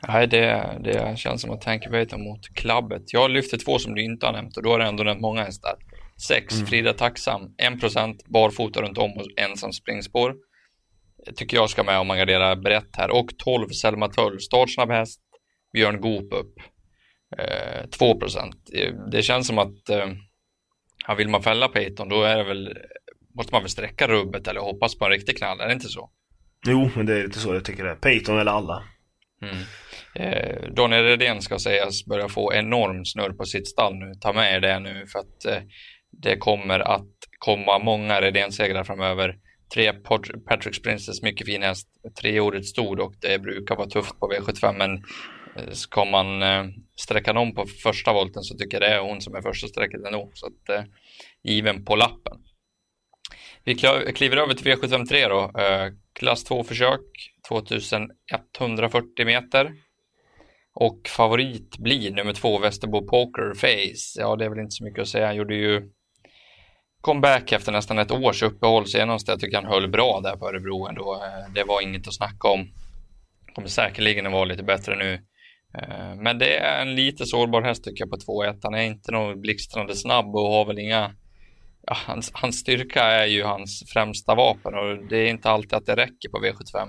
Nej, 0.08 0.27
det, 0.27 0.77
det 0.84 1.18
känns 1.18 1.42
som 1.42 1.51
att 1.51 1.62
tankerbeta 1.62 2.18
mot 2.18 2.48
klabbet. 2.56 3.13
Jag 3.13 3.32
lyfter 3.32 3.58
två 3.58 3.80
som 3.80 3.96
du 3.96 4.04
inte 4.04 4.25
har 4.25 4.34
nämnt 4.34 4.58
och 4.58 4.63
då 4.63 4.72
har 4.72 4.80
du 4.80 4.86
ändå 4.86 5.04
nämnt 5.04 5.22
många 5.22 5.44
hästar. 5.44 5.75
6. 6.27 6.56
Mm. 6.56 6.68
Frida 6.68 6.94
Tacksam, 6.94 7.56
1% 7.63 8.20
barfota 8.27 8.82
runt 8.82 8.98
om 8.98 9.12
och 9.12 9.25
ensam 9.38 9.72
springspår. 9.72 10.36
Tycker 11.36 11.58
jag 11.58 11.70
ska 11.70 11.84
med 11.84 12.00
om 12.00 12.08
man 12.08 12.18
garderar 12.18 12.56
brett 12.56 12.96
här. 12.96 13.12
Och 13.12 13.38
12 13.38 13.70
Selma 13.70 14.08
Tull, 14.08 14.39
startsnabb 14.39 14.92
häst, 14.92 15.22
Björn 15.74 16.01
Goop 16.01 16.34
upp. 16.34 16.54
Eh, 17.38 17.88
2%. 18.00 18.54
Det, 18.66 19.12
det 19.12 19.22
känns 19.22 19.48
som 19.48 19.58
att 19.58 19.89
eh, 19.89 21.16
vill 21.18 21.30
man 21.30 21.44
fälla 21.44 21.68
Peyton 21.68 22.10
då 22.10 22.24
är 22.24 22.38
det 22.38 22.44
väl, 22.44 22.77
måste 23.36 23.54
man 23.54 23.62
väl 23.62 23.70
sträcka 23.70 24.08
rubbet 24.08 24.48
eller 24.48 24.62
hoppas 24.62 24.98
på 24.98 25.06
en 25.06 25.12
riktig 25.12 25.38
knall, 25.38 25.60
är 25.60 25.68
det 25.68 25.74
inte 25.74 25.88
så? 25.88 26.10
Jo, 26.68 26.89
men 26.96 27.06
det 27.06 27.20
är 27.20 27.24
lite 27.24 27.39
så 27.39 27.54
jag 27.54 27.66
tycker 27.66 27.84
det. 27.84 27.96
Peyton 27.96 28.39
eller 28.39 28.51
alla. 28.51 28.84
Mm. 29.41 29.58
Eh, 30.15 30.70
Daniel 30.72 31.03
Redén 31.03 31.41
ska 31.41 31.60
sägas 31.60 32.06
börja 32.06 32.29
få 32.29 32.53
enorm 32.53 33.06
snurr 33.06 33.34
på 33.34 33.46
sitt 33.46 33.67
stall 33.67 33.96
nu. 33.96 34.13
Ta 34.22 34.34
med 34.34 34.56
er 34.56 34.60
det 34.60 34.79
nu 34.79 35.06
för 35.08 35.20
att 35.20 35.46
eh, 35.46 35.63
det 36.12 36.38
kommer 36.38 36.79
att 36.79 37.08
komma 37.39 37.79
många 37.79 38.22
Redén-segrar 38.22 38.84
framöver. 38.84 39.36
Tre 39.74 39.94
Patricks 40.48 40.82
Princess, 40.82 41.22
mycket 41.22 41.48
fin 41.48 41.63
häst, 41.63 41.88
treårigt 42.22 42.67
stod 42.67 43.00
och 43.00 43.13
det 43.22 43.39
brukar 43.39 43.75
vara 43.75 43.89
tufft 43.89 44.20
på 44.20 44.32
V75 44.32 44.77
men 44.77 44.91
eh, 45.56 45.72
ska 45.72 46.06
man 46.06 46.41
eh, 46.41 46.65
sträcka 46.96 47.34
någon 47.34 47.56
på 47.56 47.65
första 47.84 48.13
volten 48.13 48.44
så 48.44 48.58
tycker 48.58 48.82
jag 48.82 48.91
det 48.91 48.96
är 48.96 49.01
hon 49.01 49.22
som 49.22 49.36
är 49.36 49.41
första 49.41 49.67
strecket 49.67 50.06
ändå. 50.06 50.32
Så 50.34 50.48
att 50.48 50.70
eh, 50.70 50.84
given 51.44 51.86
på 51.86 51.96
lappen. 51.96 52.38
Vi 53.68 53.76
kliver 53.76 54.38
över 54.38 54.54
till 54.54 54.68
V753 54.68 55.30
då. 55.30 55.62
Eh, 55.62 55.92
klass 56.14 56.44
2 56.44 56.64
försök, 56.64 57.02
2140 57.48 59.26
meter. 59.26 59.74
Och 60.74 61.02
favorit 61.08 61.78
blir 61.78 62.12
nummer 62.12 62.34
två 62.34 62.60
Västerbo 62.60 63.08
Poker 63.08 63.54
Face. 63.54 64.22
Ja, 64.22 64.36
det 64.36 64.46
är 64.46 64.50
väl 64.50 64.60
inte 64.60 64.72
så 64.72 64.84
mycket 64.84 65.02
att 65.02 65.08
säga. 65.08 65.26
Han 65.26 65.36
gjorde 65.36 65.56
ju 65.56 65.90
comeback 67.02 67.52
efter 67.52 67.72
nästan 67.72 68.00
ett 68.00 68.12
års 68.12 68.44
uppehåll 68.44 68.88
senast. 68.88 69.28
Jag 69.28 69.40
tycker 69.40 69.58
han 69.58 69.72
höll 69.72 69.90
bra 69.90 70.20
där 70.24 70.36
på 70.36 70.50
Örebro 70.50 70.88
ändå. 70.88 71.16
Eh, 71.16 71.54
det 71.54 71.64
var 71.64 71.82
inget 71.82 72.08
att 72.08 72.16
snacka 72.16 72.48
om. 72.48 72.68
Kommer 73.56 73.68
säkerligen 73.68 74.26
att 74.26 74.34
vara 74.34 74.46
lite 74.46 74.64
bättre 74.64 74.96
nu. 74.96 75.14
Eh, 75.78 76.16
men 76.16 76.40
det 76.40 76.58
är 76.58 76.82
en 76.82 76.96
lite 76.96 77.26
sårbar 77.26 77.62
häst 77.62 77.84
tycker 77.84 78.04
jag 78.04 78.12
på 78.12 78.44
2-1. 78.44 78.60
Han 78.64 78.76
är 78.76 78.84
inte 78.84 79.12
någon 79.12 79.42
blixtrande 79.42 79.96
snabb 79.96 80.36
och 80.36 80.52
har 80.52 80.66
väl 80.66 80.80
inga 80.80 81.16
ja, 81.88 81.98
hans, 82.06 82.32
hans 82.34 82.60
styrka 82.60 83.03
är 83.03 83.25
ju 83.25 83.44
hans 83.44 83.84
främsta 83.94 84.36
vapen 84.36 84.74
och 84.74 85.08
det 85.10 85.17
är 85.17 85.27
inte 85.27 85.50
alltid 85.50 85.74
att 85.74 85.86
det 85.86 85.96
räcker 85.96 86.29
på 86.29 86.38
V75 86.38 86.88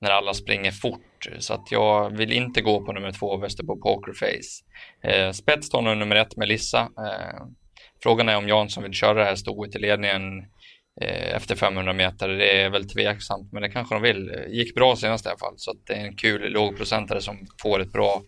när 0.00 0.10
alla 0.10 0.34
springer 0.34 0.70
fort. 0.70 1.28
Så 1.38 1.54
att 1.54 1.72
jag 1.72 2.16
vill 2.16 2.32
inte 2.32 2.60
gå 2.60 2.84
på 2.84 2.92
nummer 2.92 3.12
två, 3.12 3.36
Västerbo 3.36 3.80
Pokerface. 3.80 4.64
Eh, 5.02 5.32
spets 5.32 5.70
tar 5.70 5.82
nummer 5.82 6.16
ett, 6.16 6.36
Melissa. 6.36 6.80
Eh, 6.80 7.46
frågan 8.02 8.28
är 8.28 8.36
om 8.36 8.48
Jansson 8.48 8.82
vill 8.82 8.92
köra 8.92 9.18
det 9.18 9.24
här 9.24 9.34
stoet 9.34 9.76
i 9.76 9.78
ledningen 9.78 10.38
eh, 11.00 11.36
efter 11.36 11.56
500 11.56 11.92
meter. 11.92 12.28
Det 12.28 12.62
är 12.62 12.70
väl 12.70 12.88
tveksamt, 12.88 13.52
men 13.52 13.62
det 13.62 13.70
kanske 13.70 13.94
de 13.94 14.02
vill. 14.02 14.30
Eh, 14.30 14.52
gick 14.52 14.74
bra 14.74 14.96
senast 14.96 15.26
i 15.26 15.28
alla 15.28 15.38
fall, 15.38 15.54
så 15.56 15.70
att 15.70 15.86
det 15.86 15.94
är 15.94 16.06
en 16.06 16.16
kul 16.16 16.52
lågprocentare 16.52 17.20
som 17.20 17.46
får 17.62 17.80
ett 17.80 17.92
bra, 17.92 18.22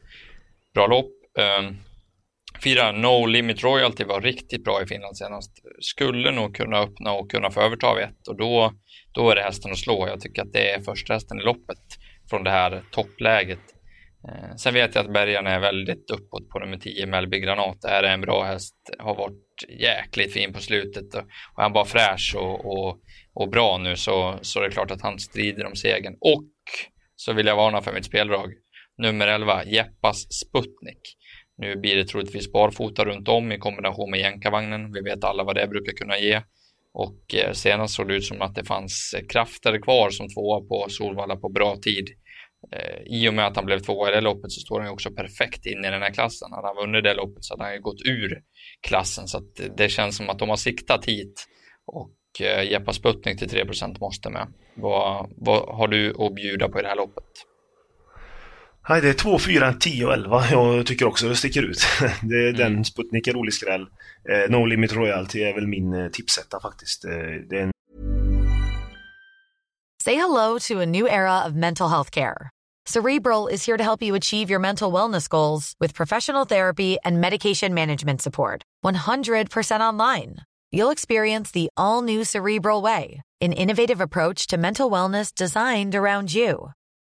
bra 0.75 0.87
lopp. 0.87 1.13
Eh, 1.39 1.71
Fyra, 2.65 2.93
No 2.93 3.27
Limit 3.27 3.63
Royalty 3.63 4.05
var 4.05 4.21
riktigt 4.21 4.65
bra 4.65 4.83
i 4.83 4.87
Finland 4.87 5.17
senast. 5.17 5.53
Skulle 5.81 6.31
nog 6.31 6.57
kunna 6.57 6.79
öppna 6.79 7.13
och 7.13 7.31
kunna 7.31 7.51
få 7.51 7.61
överta 7.61 8.01
ett 8.01 8.29
och 8.29 8.37
då, 8.37 8.73
då 9.15 9.31
är 9.31 9.35
det 9.35 9.43
hästen 9.43 9.73
att 9.73 9.79
slå. 9.79 10.09
Jag 10.09 10.21
tycker 10.21 10.43
att 10.43 10.53
det 10.53 10.71
är 10.71 10.81
första 10.81 11.13
hästen 11.13 11.39
i 11.39 11.43
loppet 11.43 11.79
från 12.31 12.45
det 12.45 12.51
här 12.51 12.83
toppläget. 12.91 13.59
Eh, 14.29 14.57
sen 14.57 14.75
vet 14.75 14.95
jag 14.95 15.05
att 15.05 15.13
Bergarna 15.13 15.51
är 15.51 15.61
väldigt 15.61 16.11
uppåt 16.11 16.49
på 16.49 16.59
nummer 16.59 16.79
10, 16.79 17.07
Melby 17.07 17.41
Granat. 17.41 17.83
Det 17.83 17.89
här 17.89 18.03
är 18.03 18.15
en 18.15 18.21
bra 18.21 18.45
häst, 18.45 18.77
har 18.99 19.15
varit 19.15 19.65
jäkligt 19.81 20.33
fin 20.33 20.53
på 20.53 20.61
slutet 20.61 21.15
och, 21.15 21.23
och 21.55 21.63
han 21.63 21.73
bara 21.73 21.85
fräsch 21.85 22.35
och, 22.37 22.65
och, 22.65 23.01
och 23.35 23.51
bra 23.51 23.79
nu 23.79 23.97
så, 23.97 24.39
så 24.43 24.61
det 24.61 24.67
är 24.67 24.71
klart 24.71 24.91
att 24.91 25.03
han 25.03 25.19
strider 25.19 25.67
om 25.67 25.77
segern. 25.77 26.17
Och 26.21 26.53
så 27.17 27.33
vill 27.33 27.47
jag 27.47 27.57
varna 27.57 27.83
för 27.83 27.93
mitt 27.93 28.05
speldrag. 28.05 28.53
Nummer 28.99 29.27
11, 29.27 29.65
Jeppas 29.65 30.17
Sputnik. 30.33 31.17
Nu 31.59 31.77
blir 31.77 31.97
det 31.97 32.05
troligtvis 32.05 32.53
barfota 32.53 33.05
runt 33.05 33.29
om 33.29 33.53
i 33.53 33.59
kombination 33.59 34.11
med 34.11 34.21
jänkarvagnen. 34.21 34.93
Vi 34.93 35.01
vet 35.01 35.25
alla 35.25 35.45
vad 35.45 35.55
det 35.55 35.67
brukar 35.67 35.93
kunna 35.93 36.19
ge. 36.19 36.43
Och 36.95 37.35
eh, 37.35 37.53
senast 37.53 37.95
såg 37.95 38.09
det 38.09 38.15
ut 38.15 38.25
som 38.25 38.43
att 38.43 38.55
det 38.55 38.65
fanns 38.65 39.15
eh, 39.17 39.27
krafter 39.27 39.83
kvar 39.83 40.11
som 40.11 40.29
tvåa 40.29 40.61
på 40.61 40.87
Solvalla 40.89 41.37
på 41.37 41.49
bra 41.49 41.77
tid. 41.77 42.09
Eh, 42.73 43.03
I 43.07 43.29
och 43.29 43.35
med 43.35 43.47
att 43.47 43.57
han 43.57 43.67
blev 43.67 43.79
tvåa 43.79 44.09
i 44.09 44.15
det 44.15 44.21
loppet 44.21 44.53
så 44.53 44.61
står 44.61 44.81
han 44.81 44.89
ju 44.89 44.93
också 44.93 45.11
perfekt 45.11 45.67
in 45.67 45.85
i 45.85 45.91
den 45.91 46.03
här 46.03 46.11
klassen. 46.11 46.53
Hade 46.53 46.67
han 46.67 46.77
vunnit 46.77 47.05
det 47.05 47.15
loppet 47.15 47.45
så 47.45 47.55
hade 47.55 47.65
han 47.65 47.75
ju 47.75 47.81
gått 47.81 48.03
ur 48.05 48.41
klassen. 48.89 49.27
Så 49.27 49.39
att 49.39 49.77
det 49.77 49.89
känns 49.89 50.17
som 50.17 50.31
att 50.31 50.39
de 50.39 50.49
har 50.49 50.57
siktat 50.57 51.05
hit. 51.05 51.47
Och 51.87 52.13
Jeppa 52.71 52.93
Sputnik 52.93 53.39
till 53.39 53.49
3 53.49 53.65
måste 54.01 54.31
med. 54.31 54.47
Vad, 54.75 55.33
vad 55.37 55.77
har 55.77 55.89
du 55.89 56.15
att 56.19 56.35
bjuda 56.35 56.69
på 56.69 56.79
i 56.79 56.83
det 56.83 56.89
här 56.89 56.97
loppet? 56.97 57.25
Nej, 58.89 59.01
det 59.01 59.09
är 59.09 59.15
2, 59.15 59.39
4, 59.39 59.73
10 59.73 60.07
och 60.07 60.13
11. 60.13 60.45
Jag 60.51 60.87
tycker 60.87 61.07
också 61.07 61.29
det 61.29 61.37
sticker 61.37 61.63
ut. 61.63 61.87
det 62.23 62.35
är 62.35 62.49
mm. 62.49 62.57
Den 62.57 62.85
Sputnik 62.85 63.27
är 63.27 63.33
rolig 63.33 63.55
skräll. 63.55 63.87
Eh, 64.31 64.51
no 64.51 64.67
Limit 64.67 64.93
Royalty 64.93 65.43
är 65.43 65.55
väl 65.55 65.67
min 65.67 65.93
eh, 65.95 66.09
tipsetta 66.09 66.61
faktiskt. 66.61 67.05
Eh, 67.05 67.11
det 67.51 67.57
är 67.57 67.63
en... 67.63 67.71
Say 70.05 70.15
hello 70.15 70.59
to 70.59 70.81
a 70.81 70.87
new 70.87 71.07
era 71.07 71.45
of 71.47 71.53
mental 71.55 71.89
health 71.89 72.11
care. 72.11 72.51
Cerebral 72.89 73.49
is 73.49 73.67
here 73.67 73.77
to 73.77 73.83
help 73.83 74.03
you 74.03 74.17
achieve 74.17 74.51
your 74.51 74.61
mental 74.61 74.93
wellness 74.93 75.29
goals 75.29 75.75
with 75.81 75.95
professional 75.95 76.47
therapy 76.47 76.97
and 77.05 77.21
medication 77.21 77.75
management 77.75 78.23
support. 78.23 78.63
100% 78.85 79.81
online. 79.81 80.37
You'll 80.71 80.93
experience 80.93 81.51
the 81.51 81.69
all 81.77 82.03
new 82.03 82.23
Cerebral 82.23 82.83
Way, 82.83 83.23
an 83.41 83.53
innovative 83.53 84.01
approach 84.01 84.47
to 84.47 84.57
mental 84.57 84.89
wellness 84.89 85.35
designed 85.35 85.95
around 85.97 86.33
you. 86.33 86.71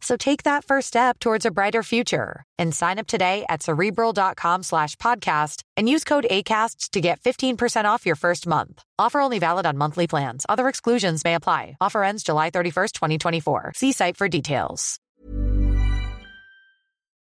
So 0.00 0.16
take 0.16 0.44
that 0.44 0.64
first 0.64 0.88
step 0.88 1.18
towards 1.18 1.44
a 1.44 1.50
brighter 1.50 1.82
future 1.82 2.44
and 2.58 2.74
sign 2.74 2.98
up 2.98 3.06
today 3.08 3.44
at 3.48 3.62
cerebral.com 3.62 4.62
slash 4.62 4.96
podcast 4.96 5.62
and 5.76 5.88
use 5.88 6.04
code 6.04 6.26
ACasts 6.30 6.90
to 6.90 7.00
get 7.00 7.20
15% 7.20 7.84
off 7.84 8.06
your 8.06 8.16
first 8.16 8.46
month. 8.46 8.82
Offer 8.98 9.20
only 9.20 9.38
valid 9.40 9.66
on 9.66 9.76
monthly 9.76 10.06
plans. 10.06 10.46
Other 10.48 10.68
exclusions 10.68 11.24
may 11.24 11.34
apply. 11.34 11.76
Offer 11.80 12.04
ends 12.04 12.22
July 12.22 12.50
31st, 12.50 12.92
2024. 12.92 13.72
See 13.74 13.92
site 13.92 14.16
for 14.16 14.28
details. 14.28 15.00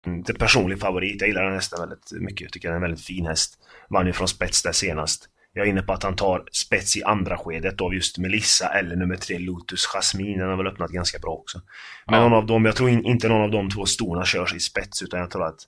Mm, 0.06 0.22
det 0.22 0.32
är 0.32 0.38
personlig 0.38 0.80
favorit. 0.80 1.20
Jag 1.20 1.28
gillar 1.28 1.44
den 1.44 1.54
hästen 1.54 1.80
väldigt 1.80 2.12
mycket. 2.12 2.40
Jag 2.40 2.52
tycker 2.52 2.68
den 2.68 2.72
är 2.72 2.76
en 2.76 2.82
väldigt 2.82 3.04
fin 3.04 3.26
häst. 3.26 3.58
Vann 3.88 4.06
ju 4.06 4.12
från 4.12 4.28
spets 4.28 4.62
där 4.62 4.72
senast. 4.72 5.28
Jag 5.56 5.66
är 5.66 5.70
inne 5.70 5.82
på 5.82 5.92
att 5.92 6.02
han 6.02 6.16
tar 6.16 6.44
spets 6.52 6.96
i 6.96 7.02
andra 7.02 7.38
skedet 7.38 7.80
av 7.80 7.94
just 7.94 8.18
Melissa 8.18 8.68
eller 8.68 8.96
nummer 8.96 9.16
tre 9.16 9.38
Lotus 9.38 9.86
Jasmine. 9.86 10.38
Den 10.38 10.50
har 10.50 10.56
väl 10.56 10.66
öppnat 10.66 10.90
ganska 10.90 11.18
bra 11.18 11.30
också. 11.30 11.60
Men 12.06 12.14
ja. 12.14 12.28
någon 12.28 12.38
av 12.38 12.46
dem, 12.46 12.64
jag 12.64 12.76
tror 12.76 12.90
inte 12.90 13.28
någon 13.28 13.42
av 13.42 13.50
de 13.50 13.70
två 13.70 13.86
storna 13.86 14.24
körs 14.24 14.54
i 14.54 14.60
spets 14.60 15.02
utan 15.02 15.20
jag 15.20 15.30
tror 15.30 15.46
att 15.46 15.60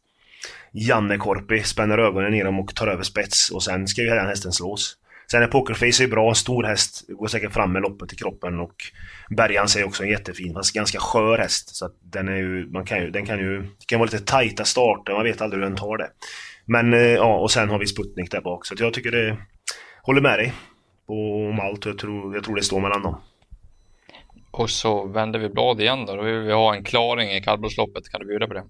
Janne 0.73 1.17
Korpi 1.17 1.63
spänner 1.63 1.99
ögonen 1.99 2.35
i 2.35 2.43
dem 2.43 2.61
och 2.61 2.75
tar 2.75 2.87
över 2.87 3.03
spets 3.03 3.51
och 3.51 3.63
sen 3.63 3.89
ska 3.89 4.03
ju 4.03 4.09
den 4.09 4.27
hästen 4.27 4.53
slås. 4.53 4.97
Sen 5.31 5.43
är 5.43 5.47
Pokerface 5.47 6.05
är 6.05 6.09
bra, 6.09 6.35
stor 6.35 6.65
häst, 6.65 7.05
går 7.09 7.29
säkert 7.29 7.53
fram 7.53 7.73
med 7.73 7.83
loppet 7.83 8.13
i 8.13 8.17
kroppen 8.17 8.61
och 8.61 8.75
Bergan 9.37 9.67
är 9.79 9.85
också 9.85 10.03
en 10.03 10.11
jättefin, 10.11 10.55
fast 10.55 10.75
ganska 10.75 10.99
skör 10.99 11.39
häst. 11.39 11.77
Så 11.77 11.87
att 11.87 11.95
den 12.01 12.29
är 12.29 12.37
ju, 12.37 12.67
man 12.71 12.85
kan 12.85 12.99
ju, 12.99 13.11
den 13.11 13.27
kan 13.27 13.39
ju, 13.39 13.63
det 13.63 13.87
kan 13.87 13.99
vara 13.99 14.11
lite 14.11 14.25
tajta 14.25 14.65
starter, 14.65 15.13
man 15.13 15.25
vet 15.25 15.41
aldrig 15.41 15.63
hur 15.63 15.69
den 15.69 15.79
tar 15.79 15.99
det. 15.99 16.09
Men 16.67 16.95
eh, 16.95 17.01
ja, 17.01 17.39
och 17.39 17.51
sen 17.51 17.69
har 17.69 17.79
vi 17.79 17.87
Sputnik 17.87 18.31
där 18.31 18.41
bak, 18.41 18.67
så 18.67 18.75
jag 18.79 18.95
tycker 18.95 19.11
det 19.11 19.37
håller 20.03 20.21
med 20.21 20.39
dig 20.39 20.53
om 21.07 21.61
allt. 21.61 21.87
Jag 21.87 21.99
tror, 21.99 22.35
jag 22.35 22.45
tror 22.45 22.57
det 22.57 22.63
står 22.63 22.81
mellan 22.81 23.03
dem. 23.03 23.21
Och 24.51 24.71
så 24.71 25.07
vänder 25.07 25.39
vi 25.39 25.49
blad 25.49 25.81
igen 25.81 26.07
då. 26.07 26.17
Då 26.17 26.23
vill 26.23 26.35
vi 26.35 26.53
ha 26.53 26.75
en 26.75 26.85
klaring 26.85 27.31
i 27.31 27.41
kallblodsloppet. 27.41 28.09
Kan 28.09 28.21
du 28.21 28.27
bjuda 28.27 28.47
på 28.47 28.55
det? 28.55 28.65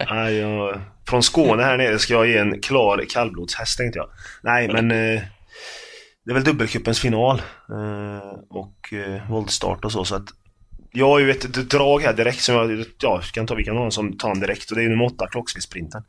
Nej, 0.10 0.36
jag, 0.36 0.80
från 1.08 1.22
Skåne 1.22 1.62
här 1.62 1.76
nere 1.76 1.98
ska 1.98 2.14
jag 2.14 2.26
ge 2.26 2.38
en 2.38 2.60
klar 2.60 3.04
kallblodshäst 3.10 3.78
tänkte 3.78 3.98
jag. 3.98 4.08
Nej, 4.42 4.68
men 4.68 4.90
eh, 4.90 5.22
det 6.24 6.30
är 6.30 6.34
väl 6.34 6.44
dubbelcupens 6.44 7.00
final 7.00 7.42
eh, 7.68 8.38
och 8.50 8.92
eh, 8.92 9.30
voltstart 9.30 9.84
och 9.84 9.92
så. 9.92 10.04
så 10.04 10.14
att 10.14 10.28
jag 10.92 11.06
har 11.06 11.18
ju 11.18 11.30
ett 11.30 11.70
drag 11.70 12.02
här 12.02 12.12
direkt 12.12 12.40
som 12.40 12.54
jag 12.54 12.84
ja, 12.98 13.20
kan 13.32 13.46
ta, 13.46 13.54
vi 13.54 13.64
kan 13.64 13.76
ha 13.76 13.84
en 13.84 13.90
som 13.90 14.18
tar 14.18 14.30
en 14.30 14.40
direkt 14.40 14.70
och 14.70 14.76
det 14.76 14.84
är 14.84 14.88
nummer 14.88 15.04
8, 15.04 15.26
Klocksvisprinten. 15.30 16.02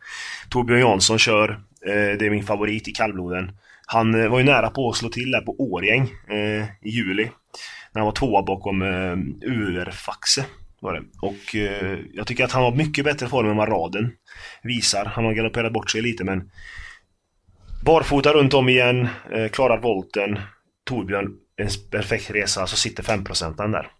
Torbjörn 0.49 0.79
Jansson 0.79 1.19
kör, 1.19 1.49
eh, 1.85 2.17
det 2.19 2.25
är 2.25 2.29
min 2.29 2.43
favorit 2.43 2.87
i 2.87 2.91
kallbloden. 2.91 3.51
Han 3.85 4.21
eh, 4.21 4.29
var 4.29 4.39
ju 4.39 4.45
nära 4.45 4.69
på 4.69 4.89
att 4.89 4.95
slå 4.95 5.09
till 5.09 5.31
där 5.31 5.41
på 5.41 5.55
Årgäng 5.59 6.09
eh, 6.29 6.63
i 6.63 6.89
juli. 6.89 7.23
När 7.93 7.99
han 7.99 8.05
var 8.05 8.11
tvåa 8.11 8.43
bakom 8.43 8.81
eh, 8.81 9.17
Urfaxe. 9.51 10.45
Var 10.79 10.93
det. 10.93 11.03
Och 11.21 11.55
eh, 11.55 11.99
jag 12.13 12.27
tycker 12.27 12.43
att 12.43 12.51
han 12.51 12.63
har 12.63 12.75
mycket 12.75 13.05
bättre 13.05 13.27
form 13.27 13.49
än 13.49 13.57
vad 13.57 13.69
raden 13.69 14.11
visar. 14.63 15.05
Han 15.05 15.25
har 15.25 15.33
galopperat 15.33 15.73
bort 15.73 15.91
sig 15.91 16.01
lite 16.01 16.23
men 16.23 16.49
Barfota 17.85 18.33
runt 18.33 18.53
om 18.53 18.69
igen, 18.69 19.07
eh, 19.31 19.47
klarar 19.47 19.81
volten. 19.81 20.39
Torbjörn 20.85 21.31
en 21.57 21.69
perfekt 21.91 22.31
resa 22.31 22.67
så 22.67 22.75
sitter 22.75 23.03
5% 23.03 23.71
där. 23.71 23.91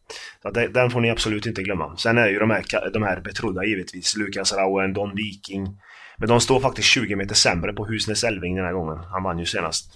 Så 0.41 0.49
den 0.49 0.89
får 0.89 1.01
ni 1.01 1.09
absolut 1.09 1.45
inte 1.45 1.63
glömma. 1.63 1.97
Sen 1.97 2.17
är 2.17 2.25
det 2.25 2.31
ju 2.31 2.39
de 2.39 2.49
här, 2.49 2.63
de 2.93 3.03
här 3.03 3.21
betrodda 3.21 3.65
givetvis. 3.65 4.17
Lukas 4.17 4.53
Rauen, 4.53 4.93
Don 4.93 5.15
Viking. 5.15 5.67
Men 6.17 6.29
de 6.29 6.41
står 6.41 6.59
faktiskt 6.59 6.87
20 6.87 7.15
meter 7.15 7.35
sämre 7.35 7.73
på 7.73 7.85
Husnäs 7.85 8.23
Elving 8.23 8.55
den 8.55 8.65
här 8.65 8.73
gången. 8.73 8.97
Han 8.97 9.23
vann 9.23 9.39
ju 9.39 9.45
senast. 9.45 9.93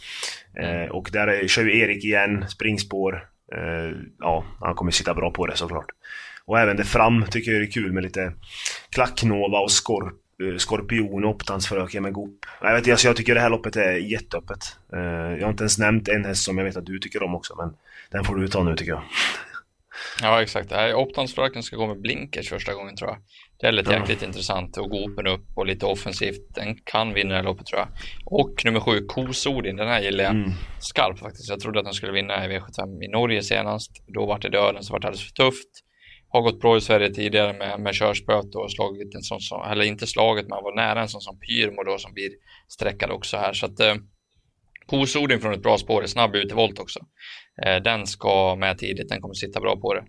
Mm. 0.58 0.82
Eh, 0.82 0.90
och 0.90 1.10
där 1.14 1.28
är, 1.28 1.48
kör 1.48 1.64
ju 1.64 1.80
Erik 1.80 2.06
igen, 2.06 2.50
springspår. 2.50 3.14
Eh, 3.56 3.98
ja, 4.20 4.46
han 4.60 4.76
kommer 4.76 4.92
sitta 4.92 5.14
bra 5.14 5.32
på 5.32 5.46
det 5.46 5.56
såklart. 5.56 5.86
Och 6.46 6.60
även 6.60 6.78
det 6.78 6.84
fram 6.84 7.26
tycker 7.32 7.52
jag 7.52 7.62
är 7.62 7.72
kul 7.72 7.94
med 7.94 8.04
lite 8.04 8.34
Klacknova 8.90 9.60
och 9.60 9.72
Skorp 9.72 10.25
Skorpion 10.58 11.24
och 11.24 11.30
Optansfröken 11.30 12.04
med 12.04 12.14
Goop. 12.14 12.46
Jag, 12.62 12.76
vet, 12.76 12.92
alltså 12.92 13.08
jag 13.08 13.16
tycker 13.16 13.36
det 13.36 13.42
här 13.42 13.50
loppet 13.50 13.76
är 13.76 13.92
jätteöppet. 13.92 14.78
Eh, 14.94 15.00
jag 15.00 15.42
har 15.42 15.50
inte 15.50 15.64
ens 15.64 15.78
nämnt 15.78 16.08
en 16.08 16.26
häst 16.26 16.44
som 16.44 16.58
jag 16.58 16.66
vet 16.66 16.78
att 16.78 16.86
du 16.86 17.00
tycker 17.00 17.24
om 17.24 17.36
också, 17.36 17.56
men 17.56 17.74
den 18.12 18.24
får 18.24 18.36
du 18.36 18.48
ta 18.48 18.64
nu 18.64 18.76
tycker 18.76 18.92
jag. 18.92 19.04
Ja, 20.22 20.42
exakt. 20.42 20.72
Optansfröken 20.96 21.64
ska 21.64 21.76
gå 21.76 21.88
med 21.88 22.02
blinkers 22.02 22.50
första 22.50 22.74
gången 22.74 22.96
tror 22.96 23.10
jag. 23.10 23.18
Det 23.60 23.68
är 23.68 23.72
lite 23.72 23.92
ja. 23.92 24.00
jäkligt 24.00 24.24
intressant 24.24 24.78
och 24.78 24.90
Goopen 24.90 25.28
upp 25.28 25.46
och 25.56 25.66
lite 25.66 25.86
offensivt. 25.86 26.56
Den 26.56 26.76
kan 26.76 27.14
vinna 27.14 27.30
det 27.30 27.36
här 27.36 27.44
loppet 27.44 27.66
tror 27.66 27.80
jag. 27.80 27.88
Och 28.26 28.66
nummer 28.66 28.80
sju, 28.80 29.06
Kosodin, 29.06 29.76
den 29.76 29.88
här 29.88 30.02
gillar 30.02 30.24
jag 30.24 30.36
mm. 30.36 30.52
skarpt 30.80 31.20
faktiskt. 31.20 31.50
Jag 31.50 31.60
trodde 31.60 31.80
att 31.80 31.86
den 31.86 31.94
skulle 31.94 32.12
vinna 32.12 32.46
i 32.46 32.50
V75 32.50 33.04
i 33.04 33.08
Norge 33.08 33.44
senast. 33.44 33.92
Då 34.08 34.26
var 34.26 34.40
det 34.40 34.50
döden 34.50 34.84
så 34.84 34.94
var 34.94 35.00
det 35.00 35.08
alldeles 35.08 35.28
för 35.28 35.34
tufft 35.34 35.85
har 36.36 36.42
gått 36.42 36.60
bra 36.60 36.78
i 36.78 36.82
Sverige 36.82 37.10
tidigare 37.10 37.54
med, 37.54 37.80
med 37.80 37.94
körspöt 37.94 38.56
och 38.56 38.72
slagit 38.72 39.16
en 39.16 39.22
sån 39.22 39.40
som, 39.40 39.62
eller 39.72 39.86
inte 39.86 40.08
slagit, 40.08 40.48
men 40.48 40.64
var 40.64 40.76
nära 40.76 41.02
en 41.02 41.08
sån 41.08 41.22
som 41.22 41.40
Pyrmo 41.40 41.84
då 41.84 41.98
som 41.98 42.14
blir 42.14 42.30
sträckad 42.68 43.12
också 43.12 43.38
här. 43.38 43.54
Så 43.54 43.66
att 43.66 43.80
eh, 43.80 43.96
Kosodin 44.86 45.40
från 45.40 45.54
ett 45.54 45.64
bra 45.64 45.78
spår 45.78 46.04
är 46.04 46.08
snabb 46.08 46.36
ut 46.36 46.52
i 46.52 46.56
volt 46.56 46.80
också. 46.80 47.00
Eh, 47.66 47.76
den 47.76 48.08
ska 48.08 48.56
med 48.56 48.78
tidigt, 48.78 49.10
den 49.10 49.22
kommer 49.22 49.34
sitta 49.34 49.60
bra 49.60 49.76
på 49.76 49.94
det. 49.94 50.04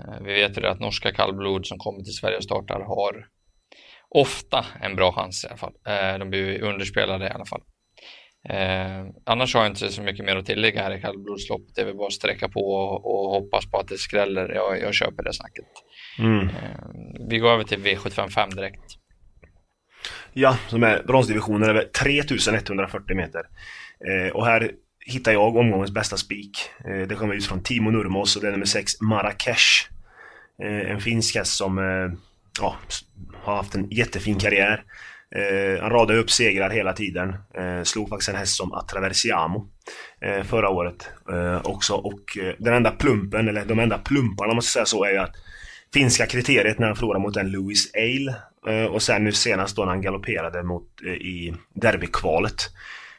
Eh, 0.00 0.22
vi 0.24 0.32
vet 0.32 0.58
ju 0.58 0.66
att 0.66 0.80
norska 0.80 1.12
kallblod 1.12 1.66
som 1.66 1.78
kommer 1.78 2.00
till 2.04 2.12
Sverige 2.12 2.36
och 2.36 2.44
startar 2.44 2.80
har 2.80 3.26
ofta 4.08 4.66
en 4.80 4.96
bra 4.96 5.12
chans 5.12 5.44
i 5.44 5.48
alla 5.48 5.56
fall. 5.56 5.74
Eh, 5.86 6.18
de 6.18 6.30
blir 6.30 6.62
underspelade 6.62 7.26
i 7.26 7.30
alla 7.30 7.44
fall. 7.44 7.62
Eh, 8.48 9.06
annars 9.24 9.54
har 9.54 9.62
jag 9.62 9.70
inte 9.70 9.88
så 9.88 10.02
mycket 10.02 10.26
mer 10.26 10.36
att 10.36 10.46
tillägga 10.46 10.82
här 10.82 10.96
i 10.96 11.00
kallblodsloppet. 11.00 11.74
Det 11.74 11.80
är 11.80 11.86
väl 11.86 11.96
bara 11.96 12.06
att 12.06 12.12
sträcka 12.12 12.48
på 12.48 12.60
och, 12.60 13.06
och 13.06 13.30
hoppas 13.30 13.70
på 13.70 13.78
att 13.78 13.88
det 13.88 13.98
skräller. 13.98 14.48
Jag, 14.48 14.80
jag 14.80 14.94
köper 14.94 15.22
det 15.22 15.32
snacket. 15.32 15.64
Mm. 16.18 16.48
Eh, 16.48 16.54
vi 17.28 17.38
går 17.38 17.50
över 17.50 17.64
till 17.64 17.78
V755 17.78 18.54
direkt. 18.54 18.98
Ja, 20.32 20.56
som 20.68 20.82
är 20.82 21.02
bronsdivisionen 21.02 21.70
över 21.70 21.84
3140 21.84 23.16
meter. 23.16 23.42
Eh, 24.08 24.32
och 24.32 24.46
här 24.46 24.70
hittar 25.06 25.32
jag 25.32 25.56
omgångens 25.56 25.90
bästa 25.90 26.16
spik. 26.16 26.70
Eh, 26.84 27.06
det 27.08 27.14
kommer 27.14 27.34
ut 27.34 27.46
från 27.46 27.62
Timo 27.62 27.90
Nurmos 27.90 28.36
och 28.36 28.42
det 28.42 28.48
är 28.48 28.52
nummer 28.52 28.66
6 28.66 29.00
Marrakesh. 29.00 29.88
Eh, 30.62 30.90
en 30.90 31.00
finsk 31.00 31.36
häst 31.36 31.56
som 31.56 31.78
eh, 31.78 32.18
ja, 32.60 32.76
har 33.42 33.56
haft 33.56 33.74
en 33.74 33.90
jättefin 33.90 34.38
karriär. 34.38 34.84
Eh, 35.34 35.82
han 35.82 35.90
radade 35.90 36.18
upp 36.18 36.30
segrar 36.30 36.70
hela 36.70 36.92
tiden. 36.92 37.28
Eh, 37.28 37.82
slog 37.82 38.08
faktiskt 38.08 38.28
en 38.28 38.36
häst 38.36 38.56
som 38.56 38.72
Attraversiamo 38.72 39.70
eh, 40.20 40.44
förra 40.44 40.68
året 40.68 41.10
eh, 41.30 41.60
också. 41.64 41.94
Och 41.94 42.38
eh, 42.38 42.54
den 42.58 42.74
enda 42.74 42.90
plumpen, 42.90 43.48
eller 43.48 43.64
de 43.64 43.78
enda 43.78 43.98
plumparna 43.98 44.50
om 44.50 44.56
man 44.56 44.62
ska 44.62 44.72
säga 44.72 44.86
så, 44.86 45.04
är 45.04 45.10
ju 45.10 45.18
att 45.18 45.34
finska 45.94 46.26
kriteriet 46.26 46.78
när 46.78 46.86
han 46.86 46.96
förlorade 46.96 47.22
mot 47.22 47.36
en 47.36 47.50
Louis 47.50 47.90
Ale 47.94 48.34
eh, 48.68 48.86
och 48.86 49.02
sen 49.02 49.24
nu 49.24 49.32
senast 49.32 49.76
då 49.76 49.82
när 49.82 49.92
han 49.92 50.02
galopperade 50.02 50.62
mot, 50.62 50.88
eh, 51.06 51.12
i 51.12 51.54
derbykvalet. 51.74 52.70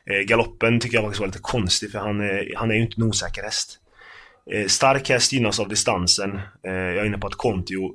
Eh, 0.09 0.25
galoppen 0.27 0.79
tycker 0.79 0.97
jag 0.97 1.03
faktiskt 1.03 1.19
var 1.19 1.27
lite 1.27 1.39
konstig 1.41 1.91
för 1.91 1.99
han, 1.99 2.21
eh, 2.21 2.43
han 2.55 2.71
är 2.71 2.75
ju 2.75 2.81
inte 2.81 3.01
en 3.01 3.07
osäker 3.07 3.43
häst. 3.43 3.79
Stark 4.67 5.09
häst 5.09 5.33
gynnas 5.33 5.59
av 5.59 5.69
distansen. 5.69 6.41
Jag 6.63 6.97
är 6.97 7.05
inne 7.05 7.17
på 7.17 7.27
att 7.27 7.35
Kontio 7.35 7.91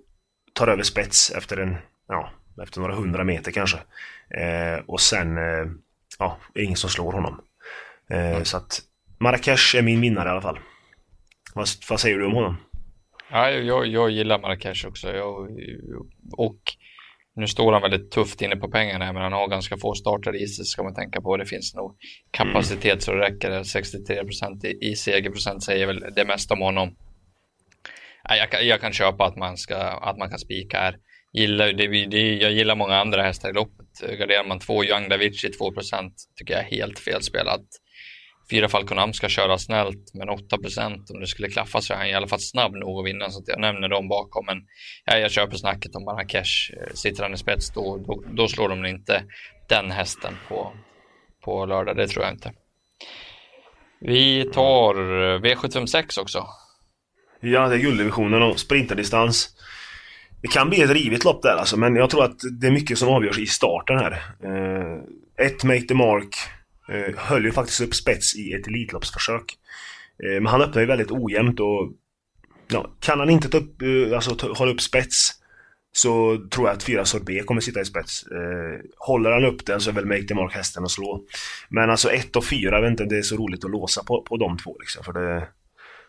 tar 0.55 0.69
över 0.69 0.83
spets 0.83 1.31
efter 1.31 1.57
en, 1.57 1.77
ja, 2.09 2.31
efter 2.61 2.81
några 2.81 2.95
hundra 2.95 3.25
meter 3.25 3.53
kanske. 3.53 3.79
Eh, 4.31 4.85
och 4.87 5.01
sen, 5.01 5.39
eh, 5.39 5.67
ja, 6.19 6.39
ingen 6.55 6.77
som 6.77 6.91
slår 6.91 7.13
honom. 7.13 7.41
Eh, 8.11 8.31
mm. 8.31 8.45
Så 8.45 8.57
att 8.57 8.81
Marrakesh 9.21 9.77
är 9.77 9.83
min 9.83 10.01
vinnare 10.01 10.29
i 10.29 10.33
alla 10.33 10.43
fall. 10.43 10.59
Vad, 11.55 11.69
vad 11.91 12.01
säger 12.01 12.19
du 12.19 12.27
om 12.27 12.35
honom? 12.35 12.57
Ja, 13.31 13.51
jag, 13.51 13.87
jag 13.87 14.11
gillar 14.11 14.39
Marrakesh 14.39 14.87
också. 14.87 15.15
Jag, 15.15 15.49
och 16.33 16.61
nu 17.39 17.47
står 17.47 17.73
han 17.73 17.83
väldigt 17.83 18.11
tufft 18.11 18.43
inne 18.43 18.57
på 18.57 18.69
pengarna, 18.69 19.13
men 19.13 19.23
han 19.23 19.33
har 19.33 19.49
ganska 19.49 19.77
få 19.77 19.95
starter 19.95 20.43
i 20.43 20.47
sig 20.47 20.65
ska 20.65 20.83
man 20.83 20.95
tänka 20.95 21.21
på. 21.21 21.37
Det 21.37 21.47
finns 21.47 21.75
nog 21.75 21.97
kapacitet 22.31 22.93
mm. 22.93 23.01
så 23.01 23.13
det 23.13 23.21
räcker. 23.21 23.63
63 23.63 24.25
procent 24.25 24.65
i, 24.65 24.79
i 24.81 24.97
segerprocent 24.97 25.63
säger 25.63 25.87
väl 25.87 26.05
det 26.17 26.25
mesta 26.25 26.55
om 26.55 26.61
honom. 26.61 26.97
Jag, 28.25 28.65
jag, 28.65 28.81
kan 28.81 28.93
köpa 28.93 29.25
att 29.25 29.37
man, 29.37 29.57
ska, 29.57 29.77
att 29.77 30.19
man 30.19 30.31
kan 30.31 30.39
spika 30.39 30.79
här 30.79 30.97
gillar, 31.33 31.73
det, 31.73 32.07
det, 32.07 32.35
jag 32.35 32.53
gillar 32.53 32.75
många 32.75 32.97
andra 32.97 33.23
hästar 33.23 33.51
i 33.51 33.53
loppet. 33.53 34.19
Garderar 34.19 34.45
man 34.45 34.59
två 34.59 34.85
Young 34.85 35.09
Davici 35.09 35.49
2% 35.49 36.11
tycker 36.37 36.55
jag 36.55 36.63
är 36.63 36.71
helt 36.71 36.99
felspelat. 36.99 37.67
Fyra 38.51 38.69
Falconam 38.69 39.13
ska 39.13 39.29
köra 39.29 39.59
snällt, 39.59 40.15
men 40.15 40.29
8% 40.29 41.13
om 41.13 41.21
det 41.21 41.27
skulle 41.27 41.49
klaffa 41.49 41.81
så 41.81 41.93
är 41.93 41.99
han 41.99 42.07
i 42.07 42.15
alla 42.15 42.29
fall 42.29 42.41
snabb 42.41 42.73
nog 42.73 42.99
att 42.99 43.07
vinna, 43.07 43.31
så 43.31 43.39
att 43.39 43.49
jag 43.49 43.61
nämner 43.61 43.89
dem 43.89 44.09
bakom. 44.09 44.47
Men 44.47 44.57
ja, 45.05 45.19
jag 45.19 45.31
köper 45.31 45.57
snacket 45.57 45.95
om 45.95 46.05
Marrakesh. 46.05 46.73
Eh, 46.73 46.95
sitter 46.95 47.23
han 47.23 47.35
i 47.35 47.37
spets, 47.37 47.71
då, 47.71 47.97
då, 48.07 48.25
då 48.33 48.49
slår 48.49 48.69
de 48.69 48.87
inte 48.87 49.25
den 49.69 49.91
hästen 49.91 50.35
på, 50.49 50.73
på 51.45 51.67
lördag. 51.67 51.97
Det 51.97 52.09
tror 52.09 52.25
jag 52.25 52.35
inte. 52.35 52.53
Vi 54.01 54.51
tar 54.55 54.95
V756 55.39 56.21
också. 56.21 56.47
Ja, 57.41 57.69
det 57.69 57.75
är 57.75 57.79
gulddivisionen 57.79 58.43
och 58.43 58.61
sprinterdistans. 58.61 59.57
Det 60.43 60.49
kan 60.49 60.69
bli 60.69 60.83
ett 60.83 60.91
rivigt 60.91 61.25
lopp 61.25 61.43
där 61.43 61.57
alltså, 61.57 61.77
men 61.77 61.97
jag 61.97 62.11
tror 62.11 62.25
att 62.25 62.41
det 62.61 62.67
är 62.67 62.71
mycket 62.71 62.99
som 62.99 63.09
avgörs 63.09 63.39
i 63.39 63.47
starten 63.47 63.99
här. 63.99 64.13
Eh, 64.45 65.47
ett 65.47 65.65
Make 65.65 65.81
the 65.81 65.95
Mark 65.95 66.37
eh, 66.89 67.17
höll 67.17 67.45
ju 67.45 67.53
faktiskt 67.53 67.81
upp 67.81 67.95
spets 67.95 68.37
i 68.37 68.53
ett 68.53 68.67
Elitloppsförsök. 68.67 69.57
Eh, 70.25 70.41
men 70.41 70.47
han 70.47 70.63
öppnar 70.63 70.81
ju 70.81 70.87
väldigt 70.87 71.11
ojämnt 71.11 71.61
och 71.61 71.93
ja, 72.69 72.91
kan 73.01 73.19
han 73.19 73.31
inte 73.31 73.49
ta 73.49 73.59
upp, 73.59 73.83
eh, 73.83 74.17
alltså, 74.17 74.53
hålla 74.55 74.73
upp 74.73 74.81
spets 74.81 75.35
så 75.93 76.47
tror 76.51 76.69
jag 76.69 76.77
att 76.77 76.83
4 76.83 77.05
Sorbet 77.05 77.47
kommer 77.47 77.61
sitta 77.61 77.81
i 77.81 77.85
spets. 77.85 78.27
Eh, 78.27 78.81
håller 78.99 79.31
han 79.31 79.45
upp 79.45 79.67
den 79.67 79.81
så 79.81 79.91
är 79.91 79.95
väl 79.95 80.07
Make 80.07 80.23
the 80.23 80.35
Mark 80.35 80.55
hästen 80.55 80.85
att 80.85 80.91
slå. 80.91 81.25
Men 81.69 81.91
alltså 81.91 82.11
1 82.11 82.37
och 82.37 82.45
4, 82.45 82.77
jag 82.77 82.83
vet 82.83 82.91
inte, 82.91 83.05
det 83.05 83.19
är 83.19 83.23
så 83.23 83.37
roligt 83.37 83.65
att 83.65 83.71
låsa 83.71 84.05
på, 84.05 84.23
på 84.23 84.37
de 84.37 84.59
två 84.59 84.77
liksom. 84.81 85.05
För 85.05 85.13
det, 85.13 85.49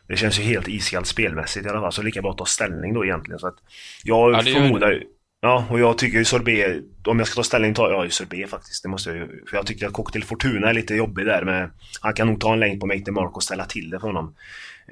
det 0.10 0.18
känns 0.18 0.40
ju 0.40 0.44
helt 0.44 0.68
iskallt 0.68 1.08
spelmässigt 1.08 1.66
i 1.66 1.70
alla 1.70 1.82
fall, 1.82 1.92
så 1.92 2.02
lika 2.02 2.22
bra 2.22 2.32
att 2.32 2.38
ta 2.38 2.46
ställning 2.46 2.94
då 2.94 3.06
egentligen. 3.06 3.40
Så 3.40 3.48
att 3.48 3.58
jag 4.04 4.34
ja, 4.34 4.42
förmodar 4.42 4.92
ju... 4.92 5.04
Ja, 5.42 5.66
och 5.70 5.80
jag 5.80 5.98
tycker 5.98 6.18
ju 6.18 6.26
sorbet, 6.26 6.84
om 7.08 7.20
jag 7.20 7.28
ska 7.28 7.36
ta 7.36 7.44
ställning 7.44 7.74
tar 7.74 7.92
jag 7.92 8.06
ju 8.06 8.10
sorbet 8.10 8.50
faktiskt. 8.50 8.84
Det 8.84 8.90
måste 8.90 9.10
jag 9.10 9.18
ju. 9.18 9.46
För 9.50 9.58
jag 9.58 9.66
tycker 9.66 9.88
att 9.88 9.94
Cocktail 9.94 10.24
Fortuna 10.24 10.70
är 10.70 10.74
lite 10.74 10.96
jobbig 10.96 11.26
där 11.26 11.44
med... 11.44 11.70
Han 12.02 12.14
kan 12.14 12.28
nog 12.28 12.42
ta 12.42 12.54
en 12.54 12.60
längd 12.60 12.80
på 12.80 12.86
Make 12.86 13.00
the 13.00 13.12
Mark 13.12 13.36
och 13.36 13.44
ställa 13.44 13.66
till 13.66 13.90
det 13.90 14.00
för 14.00 14.08
honom. 14.08 14.36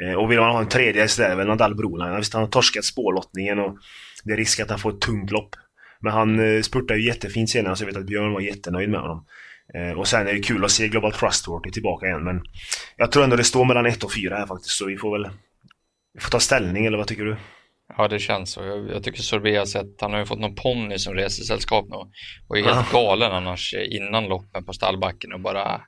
Eh, 0.03 0.13
och 0.13 0.31
vill 0.31 0.39
man 0.39 0.51
ha 0.51 0.59
en 0.59 0.69
tredje 0.69 1.01
häst 1.01 1.17
där, 1.17 1.35
väl 1.35 1.47
Nadal 1.47 1.75
Broline. 1.75 2.17
Visst, 2.17 2.33
han 2.33 2.43
har 2.43 2.49
torskat 2.49 2.85
spårlottningen 2.85 3.59
och 3.59 3.77
det 4.23 4.33
är 4.33 4.37
risk 4.37 4.59
att 4.59 4.69
han 4.69 4.79
får 4.79 4.93
ett 4.93 5.01
tungt 5.01 5.31
lopp. 5.31 5.55
Men 5.99 6.13
han 6.13 6.39
eh, 6.39 6.61
spurtar 6.61 6.95
ju 6.95 7.05
jättefint 7.05 7.49
senare, 7.49 7.75
så 7.75 7.83
jag 7.83 7.87
vet 7.87 7.97
att 7.97 8.05
Björn 8.05 8.33
var 8.33 8.41
jättenöjd 8.41 8.89
med 8.89 8.99
honom. 8.99 9.25
Eh, 9.73 9.99
och 9.99 10.07
sen 10.07 10.27
är 10.27 10.33
det 10.33 10.39
kul 10.39 10.65
att 10.65 10.71
se 10.71 10.87
Global 10.87 11.13
Trustworthy 11.13 11.71
tillbaka 11.71 12.05
igen, 12.05 12.23
men 12.23 12.41
jag 12.97 13.11
tror 13.11 13.23
ändå 13.23 13.35
det 13.35 13.43
står 13.43 13.65
mellan 13.65 13.85
1 13.85 14.03
och 14.03 14.13
4 14.13 14.35
här 14.35 14.47
faktiskt, 14.47 14.77
så 14.77 14.85
vi 14.85 14.97
får 14.97 15.11
väl 15.17 15.31
vi 16.13 16.21
får 16.21 16.29
ta 16.29 16.39
ställning, 16.39 16.85
eller 16.85 16.97
vad 16.97 17.07
tycker 17.07 17.25
du? 17.25 17.37
Ja, 17.97 18.07
det 18.07 18.19
känns 18.19 18.51
så. 18.51 18.63
Jag, 18.63 18.89
jag 18.89 19.03
tycker 19.03 19.21
Sorbet 19.21 19.57
har 19.57 19.65
sett, 19.65 20.01
han 20.01 20.11
har 20.11 20.19
ju 20.19 20.25
fått 20.25 20.39
någon 20.39 20.55
ponny 20.55 20.97
som 20.97 21.13
resesällskap 21.13 21.85
nu 21.89 21.95
och 22.47 22.57
är 22.57 22.63
helt 22.63 22.87
ja. 22.91 22.99
galen 22.99 23.31
annars 23.31 23.73
innan 23.73 24.27
loppen 24.27 24.65
på 24.65 24.73
stallbacken 24.73 25.33
och 25.33 25.39
bara, 25.39 25.81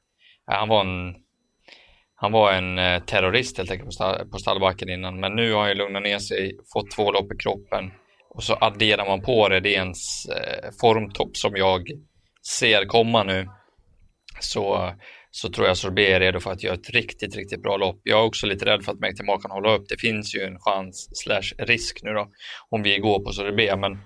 ja, 0.45 0.53
han 0.53 0.69
var 0.69 0.81
en 0.81 1.15
han 2.21 2.31
var 2.31 2.53
en 2.53 2.79
eh, 2.79 3.03
terrorist 3.03 3.57
helt 3.57 3.71
enkelt 3.71 3.97
på 4.31 4.37
stallbacken 4.37 4.89
innan, 4.89 5.19
men 5.19 5.35
nu 5.35 5.53
har 5.53 5.59
han 5.59 5.69
ju 5.69 5.75
lugnat 5.75 6.03
ner 6.03 6.19
sig, 6.19 6.51
fått 6.73 6.91
två 6.91 7.11
lopp 7.11 7.33
i 7.33 7.37
kroppen 7.37 7.91
och 8.29 8.43
så 8.43 8.55
adderar 8.61 9.05
man 9.05 9.21
på 9.21 9.49
Redéns 9.49 10.27
eh, 10.29 10.69
formtopp 10.81 11.37
som 11.37 11.55
jag 11.55 11.81
ser 12.59 12.85
komma 12.85 13.23
nu 13.23 13.47
så, 14.39 14.93
så 15.31 15.49
tror 15.49 15.67
jag 15.67 15.77
Sorbet 15.77 16.09
är 16.09 16.19
redo 16.19 16.39
för 16.39 16.51
att 16.51 16.63
göra 16.63 16.73
ett 16.73 16.89
riktigt, 16.89 17.35
riktigt 17.35 17.61
bra 17.61 17.77
lopp. 17.77 17.99
Jag 18.03 18.19
är 18.19 18.25
också 18.25 18.47
lite 18.47 18.65
rädd 18.65 18.85
för 18.85 18.91
att 18.91 18.99
Mektemar 18.99 19.41
kan 19.41 19.51
hålla 19.51 19.75
upp. 19.75 19.85
Det 19.89 19.97
finns 19.97 20.35
ju 20.35 20.41
en 20.41 20.59
chans 20.59 21.09
slash 21.13 21.53
risk 21.57 21.99
nu 22.03 22.13
då 22.13 22.27
om 22.69 22.83
vi 22.83 22.97
går 22.97 23.19
på 23.25 23.31
Sorbet, 23.31 23.79
men 23.79 23.97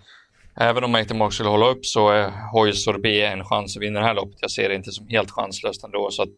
även 0.60 0.84
om 0.84 0.91
Mektemar 0.91 1.30
skulle 1.30 1.50
hålla 1.50 1.67
upp 1.67 1.86
så 1.86 2.10
är, 2.10 2.30
har 2.54 2.65
ju 2.65 2.74
Sorbet 2.74 3.34
en 3.34 3.46
chans 3.46 3.78
att 3.78 3.84
vinna 3.84 4.00
det 4.00 4.06
här 4.06 4.13
loppet. 4.13 4.38
Jag 4.41 4.52
ser 4.52 4.69
det 4.69 4.76
inte 4.76 4.91
som 4.91 5.08
helt 5.08 5.32
chanslöst 5.32 5.84
ändå, 5.84 6.12
så 6.12 6.24
att 6.24 6.36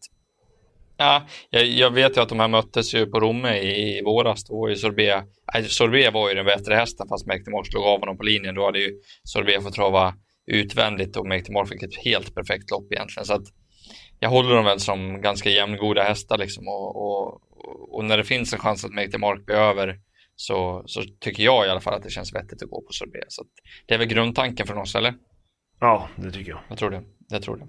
Ja, 0.98 1.28
jag, 1.50 1.66
jag, 1.66 1.92
vet 1.92 2.18
ju 2.18 2.22
att 2.22 2.30
de 2.30 2.40
här 2.40 2.48
möttes 2.48 2.94
ju 2.94 3.06
på 3.06 3.20
Romme 3.20 3.58
i, 3.58 3.98
i 3.98 4.02
våras. 4.02 4.44
Då 4.46 4.62
var 4.62 4.70
ju 4.70 4.76
Sorbet, 4.76 5.24
äh, 5.56 5.64
Sorbet 5.64 6.14
var 6.14 6.30
ju 6.30 6.36
den 6.36 6.46
bättre 6.46 6.76
hästen 6.76 7.08
fast 7.08 7.28
Mektemar 7.28 7.64
slog 7.64 7.84
av 7.84 8.00
honom 8.00 8.18
på 8.18 8.24
linjen. 8.24 8.56
Då 8.56 8.66
hade 8.66 8.80
ju 8.80 8.92
Sorbet 9.24 9.64
fått 9.64 9.74
trava 9.74 10.14
utvändigt 10.48 11.18
och 11.18 11.28
Mäktig 11.28 11.46
Tomorrow 11.46 11.68
fick 11.68 11.84
ett 11.84 12.04
helt 12.06 12.36
perfekt 12.36 12.72
lopp 12.72 12.92
egentligen. 12.92 13.26
Så 13.26 13.34
att 13.34 13.48
jag 14.20 14.30
håller 14.30 14.56
dem 14.56 14.66
väl 14.66 14.80
som 14.80 15.22
ganska 15.22 15.50
jämngoda 15.50 16.04
hästar 16.04 16.38
liksom 16.38 16.68
och, 16.68 16.96
och, 16.96 17.42
och 17.96 18.06
när 18.06 18.18
det 18.18 18.24
finns 18.24 18.54
en 18.54 18.60
chans 18.60 18.86
att 18.86 18.94
Make 18.94 19.12
the 19.12 19.18
Mark 19.18 19.46
blir 19.46 19.56
över 19.56 20.00
så, 20.36 20.84
så 20.86 21.04
tycker 21.20 21.44
jag 21.44 21.66
i 21.66 21.70
alla 21.70 21.82
fall 21.82 21.94
att 21.94 22.04
det 22.04 22.10
känns 22.10 22.36
vettigt 22.36 22.64
att 22.64 22.70
gå 22.70 22.82
på 22.82 22.94
Sorbet. 22.94 23.26
Så 23.28 23.44
det 23.86 23.94
är 23.94 23.98
väl 23.98 24.08
grundtanken 24.08 24.68
från 24.68 24.78
oss, 24.78 24.96
eller? 24.96 25.14
Ja, 25.80 26.10
det 26.16 26.32
tycker 26.32 26.52
jag. 26.52 26.60
Jag 26.70 26.78
tror 26.78 26.90
det. 26.90 27.04
Jag 27.30 27.42
tror 27.42 27.58
det. 27.58 27.68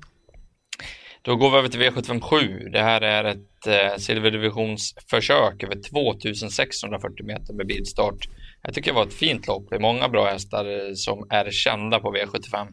Då 1.23 1.37
går 1.37 1.51
vi 1.51 1.57
över 1.57 1.69
till 1.69 1.81
V757. 1.81 2.71
Det 2.73 2.83
här 2.83 3.01
är 3.01 3.25
ett 3.25 3.67
eh, 3.67 3.99
silverdivisionsförsök 3.99 5.63
över 5.63 5.83
2640 5.91 7.27
meter 7.27 7.55
med 7.55 7.67
bilstart. 7.67 8.29
Jag 8.63 8.75
tycker 8.75 8.91
det 8.91 8.95
var 8.95 9.07
ett 9.07 9.15
fint 9.15 9.47
lopp. 9.47 9.67
Det 9.71 9.77
är 9.77 9.81
många 9.81 10.09
bra 10.09 10.31
hästar 10.31 10.65
eh, 10.65 10.95
som 10.95 11.27
är 11.31 11.51
kända 11.51 12.01
på 12.01 12.15
V75. 12.15 12.67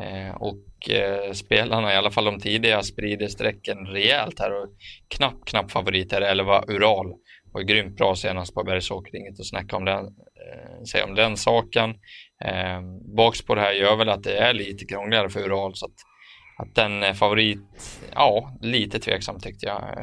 Eh, 0.00 0.34
och 0.36 0.90
eh, 0.90 1.32
spelarna, 1.32 1.92
i 1.92 1.96
alla 1.96 2.10
fall 2.10 2.24
de 2.24 2.40
tidiga, 2.40 2.82
sprider 2.82 3.28
sträcken 3.28 3.86
rejält 3.86 4.40
här 4.40 4.62
och 4.62 4.68
knapp, 5.08 5.46
knapp 5.46 5.70
favorit 5.70 6.12
är 6.12 6.20
11 6.20 6.64
Ural. 6.68 7.14
Var 7.52 7.62
grymt 7.62 7.96
bra 7.96 8.14
senast 8.14 8.54
på 8.54 8.64
Bergsåker, 8.64 9.16
inget 9.16 9.40
att 9.40 9.48
snacka 9.48 9.76
om 9.76 9.84
den, 9.84 10.04
eh, 10.04 10.82
säga 10.92 11.04
om 11.04 11.14
den 11.14 11.36
saken. 11.36 11.94
Bakspår 13.16 13.56
här 13.56 13.72
gör 13.72 13.96
väl 13.96 14.08
att 14.08 14.22
det 14.22 14.36
är 14.36 14.54
lite 14.54 14.84
krångligare 14.84 15.28
för 15.30 15.40
Ural 15.40 15.74
så 15.74 15.86
att 15.86 15.94
att 16.56 16.74
den 16.74 17.02
är 17.02 17.14
favorit, 17.14 17.58
ja, 18.14 18.58
lite 18.60 18.98
tveksam 18.98 19.40
tyckte 19.40 19.66
jag. 19.66 19.98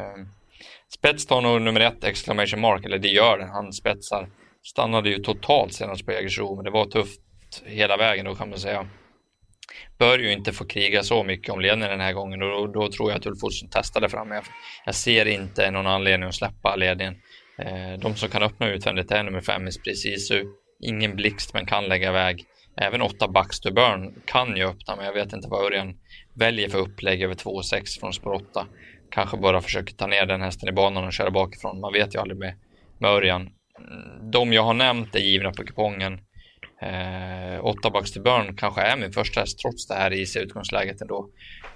Spets 0.93 1.25
tar 1.25 1.41
nog 1.41 1.61
nummer 1.61 1.79
ett, 1.79 2.03
exclamation 2.03 2.61
mark, 2.61 2.85
eller 2.85 2.97
det 2.97 3.07
gör 3.07 3.37
den. 3.37 3.49
Han 3.49 3.73
spetsar. 3.73 4.29
Stannade 4.63 5.09
ju 5.09 5.19
totalt 5.19 5.73
senast 5.73 6.05
på 6.05 6.11
Jägersro, 6.11 6.55
men 6.55 6.65
det 6.65 6.71
var 6.71 6.85
tufft 6.85 7.21
hela 7.65 7.97
vägen 7.97 8.25
då 8.25 8.35
kan 8.35 8.49
man 8.49 8.59
säga. 8.59 8.87
Bör 9.97 10.19
ju 10.19 10.31
inte 10.31 10.51
få 10.51 10.65
kriga 10.65 11.03
så 11.03 11.23
mycket 11.23 11.53
om 11.53 11.61
ledningen 11.61 11.89
den 11.89 11.99
här 11.99 12.13
gången 12.13 12.41
och 12.41 12.49
då, 12.49 12.67
då 12.67 12.91
tror 12.91 13.09
jag 13.11 13.17
att 13.17 13.25
Ulf 13.25 13.43
Olsson 13.43 13.69
testade 13.69 14.09
fram. 14.09 14.31
Jag, 14.31 14.43
jag 14.85 14.95
ser 14.95 15.25
inte 15.25 15.71
någon 15.71 15.87
anledning 15.87 16.29
att 16.29 16.35
släppa 16.35 16.75
ledningen. 16.75 17.15
Eh, 17.59 17.99
de 17.99 18.15
som 18.15 18.29
kan 18.29 18.43
öppna 18.43 18.69
utvändigt 18.69 19.11
är 19.11 19.23
nummer 19.23 19.41
5 19.41 19.67
Precisu. 19.83 20.45
Ingen 20.83 21.15
blixt 21.15 21.53
men 21.53 21.65
kan 21.65 21.87
lägga 21.87 22.09
iväg. 22.09 22.45
Även 22.77 23.01
8 23.01 23.27
Baxter 23.27 23.71
Burn 23.71 24.21
kan 24.25 24.57
ju 24.57 24.63
öppna 24.63 24.95
men 24.95 25.05
jag 25.05 25.13
vet 25.13 25.33
inte 25.33 25.47
vad 25.47 25.65
Örjan 25.65 25.93
väljer 26.35 26.69
för 26.69 26.77
upplägg 26.77 27.21
över 27.21 27.35
2,6 27.35 27.99
från 27.99 28.13
spår 28.13 28.33
8. 28.33 28.67
Kanske 29.11 29.37
bara 29.37 29.61
försöker 29.61 29.93
ta 29.93 30.07
ner 30.07 30.25
den 30.25 30.41
hästen 30.41 30.69
i 30.69 30.71
banan 30.71 31.03
och 31.03 31.13
köra 31.13 31.31
bakifrån. 31.31 31.79
Man 31.79 31.93
vet 31.93 32.15
ju 32.15 32.19
aldrig 32.19 32.39
med, 32.39 32.53
med 32.99 33.11
Örjan. 33.11 33.49
De 34.31 34.53
jag 34.53 34.63
har 34.63 34.73
nämnt 34.73 35.15
är 35.15 35.19
givna 35.19 35.51
på 35.51 35.63
kupongen. 35.63 36.19
Eh, 36.81 37.65
8 37.65 37.89
Baxter 37.89 38.21
Burn 38.21 38.55
kanske 38.55 38.81
är 38.81 38.97
min 38.97 39.11
första 39.11 39.39
häst 39.39 39.59
trots 39.59 39.87
det 39.87 39.93
här 39.93 40.13
isiga 40.13 40.43
utgångsläget 40.43 41.01
ändå. 41.01 41.29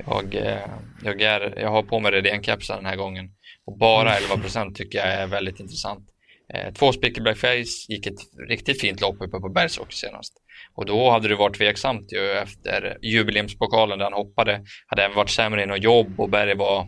Jag, 0.05 0.35
eh, 0.35 0.69
jag, 1.03 1.21
är, 1.21 1.59
jag 1.59 1.69
har 1.69 1.83
på 1.83 1.99
mig 1.99 2.11
Redén-kepsen 2.11 2.75
den 2.75 2.85
här 2.85 2.95
gången 2.95 3.29
och 3.65 3.77
bara 3.77 4.15
11 4.15 4.37
procent 4.37 4.75
tycker 4.75 4.97
jag 4.97 5.07
är 5.07 5.27
väldigt 5.27 5.59
intressant. 5.59 6.09
Eh, 6.53 6.73
två 6.73 6.91
Spicker 6.91 7.21
Black 7.21 7.37
Face 7.37 7.85
gick 7.89 8.07
ett 8.07 8.19
riktigt 8.49 8.81
fint 8.81 9.01
lopp 9.01 9.15
uppe 9.21 9.39
på 9.39 9.49
Bergsåker 9.49 9.93
senast. 9.93 10.33
Och 10.75 10.85
då 10.85 11.09
hade 11.09 11.27
det 11.27 11.35
varit 11.35 11.57
tveksamt 11.57 12.13
ju 12.13 12.31
efter 12.31 12.97
jubileumspokalen 13.01 13.99
där 13.99 14.05
han 14.05 14.13
hoppade. 14.13 14.61
Hade 14.87 15.03
även 15.03 15.15
varit 15.15 15.29
sämre 15.29 15.63
i 15.63 15.65
något 15.65 15.83
jobb 15.83 16.19
och 16.19 16.29
Berg 16.29 16.55
var, 16.55 16.87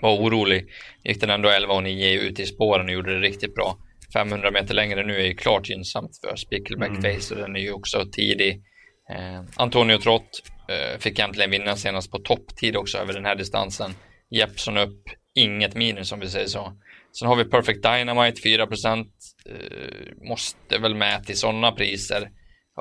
var 0.00 0.16
orolig. 0.16 0.66
Gick 1.04 1.20
den 1.20 1.30
ändå 1.30 1.48
11 1.48 1.74
och 1.74 1.82
9 1.82 2.20
ut 2.20 2.40
i 2.40 2.46
spåren 2.46 2.86
och 2.86 2.92
gjorde 2.92 3.14
det 3.14 3.20
riktigt 3.20 3.54
bra. 3.54 3.78
500 4.12 4.50
meter 4.50 4.74
längre 4.74 5.06
nu 5.06 5.20
är 5.20 5.26
ju 5.26 5.34
klart 5.34 5.68
gynnsamt 5.68 6.10
för 6.24 6.36
Spickleback 6.36 6.88
mm. 6.88 7.02
Face 7.02 7.34
och 7.34 7.40
den 7.40 7.56
är 7.56 7.60
ju 7.60 7.72
också 7.72 8.06
tidig. 8.12 8.62
Eh, 9.10 9.42
Antonio 9.56 9.98
Trott 9.98 10.42
eh, 10.68 10.98
fick 10.98 11.18
äntligen 11.18 11.50
vinna 11.50 11.76
senast 11.76 12.10
på 12.10 12.18
topptid 12.18 12.76
också 12.76 12.98
över 12.98 13.12
den 13.12 13.24
här 13.24 13.36
distansen. 13.36 13.94
Jeppson 14.30 14.76
upp, 14.76 15.02
inget 15.34 15.74
minus 15.74 16.12
om 16.12 16.20
vi 16.20 16.28
säger 16.28 16.46
så. 16.46 16.72
Sen 17.18 17.28
har 17.28 17.36
vi 17.36 17.44
Perfect 17.44 17.82
Dynamite 17.82 18.42
4 18.42 18.62
eh, 18.62 18.68
måste 20.28 20.78
väl 20.78 20.94
med 20.94 21.24
till 21.24 21.36
sådana 21.36 21.72
priser. 21.72 22.30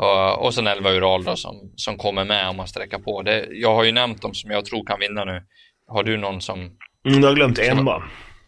Uh, 0.02 0.40
och 0.40 0.54
sen 0.54 0.68
11 0.68 0.92
Ural 0.92 1.24
då 1.24 1.36
som, 1.36 1.72
som 1.76 1.98
kommer 1.98 2.26
med 2.26 2.50
om 2.50 2.58
man 2.58 2.68
sträcker 2.68 3.00
på. 3.00 3.22
Det, 3.22 3.48
jag 3.52 3.76
har 3.76 3.84
ju 3.84 3.92
nämnt 3.92 4.22
dem 4.22 4.34
som 4.34 4.52
jag 4.52 4.66
tror 4.66 4.86
kan 4.86 5.00
vinna 5.00 5.26
nu. 5.26 5.42
Har 5.88 6.04
du 6.04 6.18
någon 6.18 6.42
som... 6.42 6.60
Mm, 6.60 7.22
jag 7.22 7.28
har 7.28 7.36
glömt 7.36 7.60
en 7.60 7.86
bara. 7.86 8.04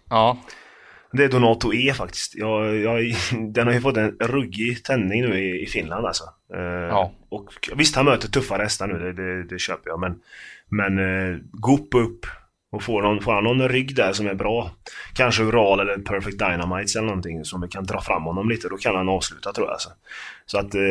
Ja. 0.10 0.38
Det 1.14 1.24
är 1.24 1.30
Donato 1.30 1.74
E 1.74 1.94
faktiskt. 1.94 2.36
Jag, 2.36 2.78
jag, 2.78 3.16
den 3.54 3.68
har 3.68 3.74
ju 3.74 3.82
fått 3.82 3.98
en 3.98 4.18
ruggig 4.20 4.84
tändning 4.84 5.22
nu 5.22 5.40
i, 5.40 5.64
i 5.64 5.66
Finland 5.66 6.06
alltså. 6.06 6.24
Uh, 6.56 6.62
ja. 6.62 7.12
Och 7.30 7.70
visst, 7.76 7.96
han 7.96 8.06
möter 8.06 8.28
tuffa 8.28 8.58
hästar 8.58 8.88
nu, 8.88 9.00
det, 9.00 9.14
det, 9.14 9.44
det, 9.44 9.60
köper 9.60 9.90
jag. 9.90 10.00
Men, 10.00 10.20
men 10.70 11.00
uh, 11.00 11.40
Goop 11.52 11.96
upp 11.96 12.26
och 12.72 12.84
får, 12.84 13.02
någon, 13.02 13.22
får 13.22 13.34
han 13.34 13.44
någon 13.44 13.70
rygg 13.70 13.96
där 13.96 14.14
som 14.14 14.28
är 14.28 14.34
bra, 14.34 14.72
kanske 15.14 15.44
Ural 15.44 15.80
eller 15.80 15.98
Perfect 15.98 16.40
Dynamites 16.40 16.96
eller 16.96 17.08
någonting 17.08 17.46
som 17.46 17.62
vi 17.62 17.68
kan 17.68 17.84
dra 17.84 18.02
fram 18.02 18.24
honom 18.24 18.50
lite, 18.50 18.70
då 18.70 18.78
kan 18.78 18.96
han 18.96 19.10
avsluta 19.10 19.54
tror 19.54 19.68
jag. 19.68 19.74
Alltså. 19.74 19.90
Så 20.46 20.60
att 20.60 20.76
eh, 20.76 20.82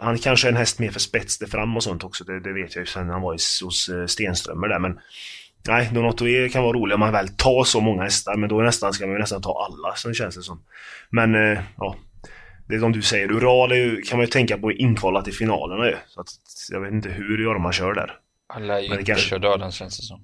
han 0.00 0.18
kanske 0.18 0.48
är 0.48 0.52
en 0.52 0.56
häst 0.56 0.78
mer 0.78 0.90
för 0.90 1.00
spets 1.00 1.38
fram 1.50 1.76
och 1.76 1.82
sånt 1.82 2.04
också, 2.04 2.24
det, 2.24 2.40
det 2.40 2.52
vet 2.52 2.74
jag 2.74 2.82
ju 2.82 2.86
sen 2.86 3.10
han 3.10 3.22
var 3.22 3.32
hos 3.64 3.88
eh, 3.88 4.06
Stenströmer 4.06 4.68
där. 4.68 4.78
Men 4.78 4.98
nej, 5.68 5.90
Donato 5.92 6.26
E 6.26 6.48
kan 6.48 6.62
vara 6.62 6.72
rolig 6.72 6.94
om 6.94 7.00
man 7.00 7.12
väl 7.12 7.28
tar 7.28 7.64
så 7.64 7.80
många 7.80 8.02
hästar, 8.02 8.36
men 8.36 8.48
då 8.48 8.60
nästan 8.60 8.92
ska 8.92 9.06
man 9.06 9.14
ju 9.14 9.20
nästan 9.20 9.42
ta 9.42 9.68
alla, 9.70 9.94
sen 9.94 10.14
känns 10.14 10.36
det 10.36 10.42
som. 10.42 10.62
Men 11.10 11.34
eh, 11.34 11.58
ja, 11.76 11.96
det 12.68 12.74
är 12.74 12.78
som 12.80 12.92
du 12.92 13.02
säger, 13.02 13.32
Ural 13.32 13.72
ju, 13.72 14.02
kan 14.02 14.18
man 14.18 14.26
ju 14.26 14.30
tänka 14.30 14.58
på 14.58 14.72
inkvalat 14.72 15.24
till 15.24 15.34
finalerna 15.34 15.86
ju. 15.86 15.96
Så 16.06 16.20
att, 16.20 16.28
jag 16.70 16.80
vet 16.80 16.92
inte 16.92 17.08
hur 17.08 17.42
Jorma 17.42 17.72
kör 17.72 17.94
där. 17.94 18.12
Alla 18.48 18.78
är 18.78 18.82
ju 18.82 18.90
inte 18.90 19.04
kanske... 19.04 19.28
kör 19.28 19.38
döden 19.38 19.72
känns 19.72 19.96
det 19.96 20.02
som. 20.02 20.20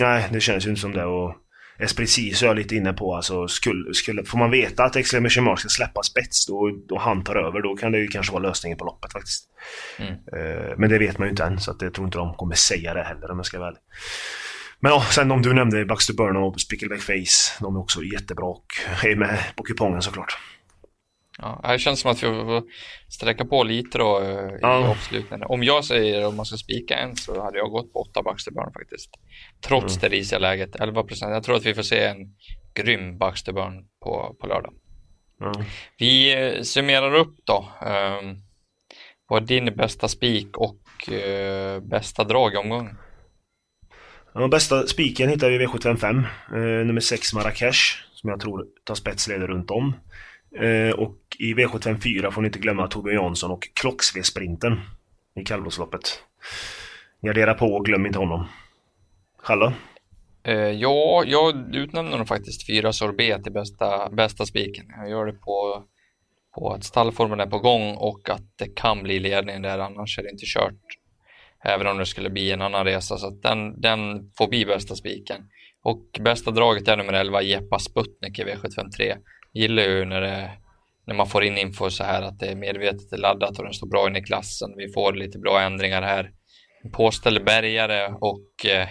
Nej, 0.00 0.28
det 0.32 0.40
känns 0.40 0.66
ju 0.66 0.70
inte 0.70 0.80
som 0.80 0.92
det. 0.92 1.04
Och 1.04 1.34
Esprit 1.78 2.36
så 2.36 2.44
är 2.44 2.48
jag 2.48 2.56
lite 2.56 2.76
inne 2.76 2.92
på. 2.92 3.16
Alltså, 3.16 3.48
skulle, 3.48 3.94
skulle, 3.94 4.24
får 4.24 4.38
man 4.38 4.50
veta 4.50 4.84
att 4.84 4.96
Exclamation 4.96 5.44
Mark 5.44 5.60
ska 5.60 5.68
släppa 5.68 6.02
spets 6.02 6.46
då, 6.46 6.70
då 6.88 6.98
han 6.98 7.24
tar 7.24 7.36
över, 7.36 7.62
då 7.62 7.76
kan 7.76 7.92
det 7.92 7.98
ju 7.98 8.08
kanske 8.08 8.32
vara 8.32 8.42
lösningen 8.42 8.78
på 8.78 8.84
loppet 8.84 9.12
faktiskt. 9.12 9.44
Mm. 9.98 10.12
Uh, 10.12 10.74
men 10.76 10.90
det 10.90 10.98
vet 10.98 11.18
man 11.18 11.26
ju 11.26 11.30
inte 11.30 11.44
än, 11.44 11.60
så 11.60 11.70
att 11.70 11.82
jag 11.82 11.94
tror 11.94 12.06
inte 12.06 12.18
de 12.18 12.34
kommer 12.34 12.54
säga 12.54 12.94
det 12.94 13.02
heller 13.02 13.30
om 13.30 13.36
jag 13.36 13.46
ska 13.46 13.58
vara 13.58 13.68
ärlig. 13.68 13.80
Men 14.80 14.92
ja, 14.92 15.02
sen 15.10 15.30
om 15.30 15.42
du 15.42 15.54
nämnde 15.54 15.84
Baxter 15.84 16.14
Burn 16.14 16.36
och 16.36 16.60
Spickleback 16.60 17.00
Face. 17.00 17.60
De 17.60 17.76
är 17.76 17.80
också 17.80 18.02
jättebra 18.02 18.46
och 18.46 18.66
är 19.04 19.16
med 19.16 19.38
på 19.56 19.62
kupongen 19.62 20.02
såklart. 20.02 20.38
Ja, 21.38 21.72
det 21.72 21.78
känns 21.78 22.00
som 22.00 22.10
att 22.10 22.22
vi 22.22 22.26
får 22.26 22.62
sträcka 23.08 23.44
på 23.44 23.62
lite 23.64 23.98
då 23.98 24.20
eh, 24.20 24.54
i 24.54 24.58
ja. 24.62 24.88
avslutningen. 24.88 25.46
Om 25.48 25.62
jag 25.62 25.84
säger 25.84 26.26
om 26.26 26.36
man 26.36 26.46
ska 26.46 26.56
spika 26.56 26.94
en 26.94 27.16
så 27.16 27.42
hade 27.42 27.58
jag 27.58 27.70
gått 27.70 27.92
på 27.92 27.98
8 27.98 28.22
Baxterburn 28.22 28.72
faktiskt. 28.72 29.10
Trots 29.60 29.96
mm. 29.96 30.00
det 30.00 30.16
risiga 30.16 30.38
läget, 30.38 30.76
11 30.76 31.02
procent. 31.02 31.32
Jag 31.32 31.42
tror 31.42 31.56
att 31.56 31.66
vi 31.66 31.74
får 31.74 31.82
se 31.82 32.04
en 32.04 32.34
grym 32.74 33.18
Baxterburn 33.18 33.86
på, 34.00 34.36
på 34.40 34.46
lördag. 34.46 34.72
Mm. 35.40 35.66
Vi 35.98 36.32
eh, 36.32 36.62
summerar 36.62 37.14
upp 37.14 37.36
då. 37.44 37.68
Um, 37.82 38.42
vad 39.28 39.42
är 39.42 39.46
din 39.46 39.76
bästa 39.76 40.08
spik 40.08 40.56
och 40.56 40.80
uh, 41.12 41.80
bästa 41.80 42.24
drag 42.24 42.54
i 42.54 42.56
omgången? 42.56 42.98
Ja, 44.32 44.48
bästa 44.48 44.86
spiken 44.86 45.28
hittar 45.28 45.50
vi 45.50 45.54
i 45.54 45.66
V755. 45.66 46.24
eh, 46.52 46.86
nummer 46.86 47.00
6 47.00 47.34
Marrakesh. 47.34 47.80
Som 48.12 48.30
jag 48.30 48.40
tror 48.40 48.66
tar 48.84 48.94
spetsleder 48.94 49.46
runt 49.46 49.70
om. 49.70 49.94
Eh, 50.56 50.90
och 50.90 51.16
i 51.38 51.54
V754 51.54 52.30
får 52.30 52.42
ni 52.42 52.46
inte 52.46 52.58
glömma 52.58 52.86
Torbjörn 52.86 53.22
Jansson 53.22 53.50
och 53.50 53.68
Klocksve-sprinten 53.74 54.80
i 55.36 55.44
kallblodsloppet. 55.44 56.22
Gardera 57.22 57.54
på 57.54 57.66
och 57.66 57.84
glöm 57.84 58.06
inte 58.06 58.18
honom. 58.18 58.46
Hallå? 59.42 59.72
Eh, 60.42 60.54
ja, 60.54 61.24
jag 61.26 61.74
utnämner 61.74 62.18
nog 62.18 62.28
faktiskt 62.28 62.66
fyra 62.66 62.92
sorbet 62.92 63.42
till 63.42 63.52
bästa, 63.52 64.10
bästa 64.10 64.46
spiken. 64.46 64.86
Jag 64.96 65.10
gör 65.10 65.26
det 65.26 65.32
på, 65.32 65.84
på 66.54 66.72
att 66.72 66.84
stallformen 66.84 67.40
är 67.40 67.46
på 67.46 67.58
gång 67.58 67.94
och 67.96 68.30
att 68.30 68.58
det 68.58 68.68
kan 68.76 69.02
bli 69.02 69.18
ledning 69.18 69.62
där, 69.62 69.78
annars 69.78 70.18
är 70.18 70.22
det 70.22 70.30
inte 70.30 70.46
kört. 70.46 70.74
Även 71.64 71.86
om 71.86 71.98
det 71.98 72.06
skulle 72.06 72.30
bli 72.30 72.52
en 72.52 72.62
annan 72.62 72.84
resa, 72.84 73.16
så 73.16 73.30
den, 73.30 73.80
den 73.80 73.98
får 74.38 74.48
bli 74.48 74.64
bästa 74.64 74.94
spiken. 74.94 75.42
Och 75.82 76.20
bästa 76.20 76.50
draget 76.50 76.88
är 76.88 76.96
nummer 76.96 77.12
11, 77.12 77.42
Jeppa 77.42 77.78
Sputnik 77.78 78.38
i 78.38 78.44
V753 78.44 79.16
gillar 79.52 79.82
ju 79.82 80.04
när, 80.04 80.20
det, 80.20 80.50
när 81.06 81.14
man 81.14 81.26
får 81.26 81.44
in 81.44 81.58
info 81.58 81.90
så 81.90 82.04
här 82.04 82.22
att 82.22 82.38
det 82.38 82.46
är 82.46 82.56
medvetet 82.56 83.18
laddat 83.18 83.58
och 83.58 83.64
den 83.64 83.74
står 83.74 83.86
bra 83.86 84.06
in 84.08 84.16
i 84.16 84.22
klassen. 84.22 84.74
Vi 84.76 84.92
får 84.92 85.12
lite 85.12 85.38
bra 85.38 85.60
ändringar 85.60 86.02
här. 86.02 86.30
Påställd 86.92 87.44
bärgare 87.44 88.14
och 88.20 88.66
eh, 88.66 88.88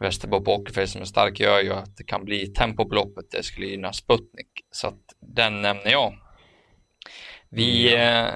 Västerbo 0.00 0.44
Pokerface 0.44 0.86
som 0.86 1.00
är 1.00 1.04
stark 1.04 1.40
gör 1.40 1.60
ju 1.60 1.72
att 1.72 1.96
det 1.96 2.04
kan 2.04 2.24
bli 2.24 2.46
tempo 2.46 2.88
på 2.88 2.94
loppet. 2.94 3.24
Det 3.30 3.42
skulle 3.42 3.66
gynna 3.66 3.92
Sputnik. 3.92 4.48
Så 4.70 4.88
att 4.88 5.00
den 5.20 5.62
nämner 5.62 5.90
jag. 5.90 6.14
Vi 7.50 7.94
eh, 7.94 8.26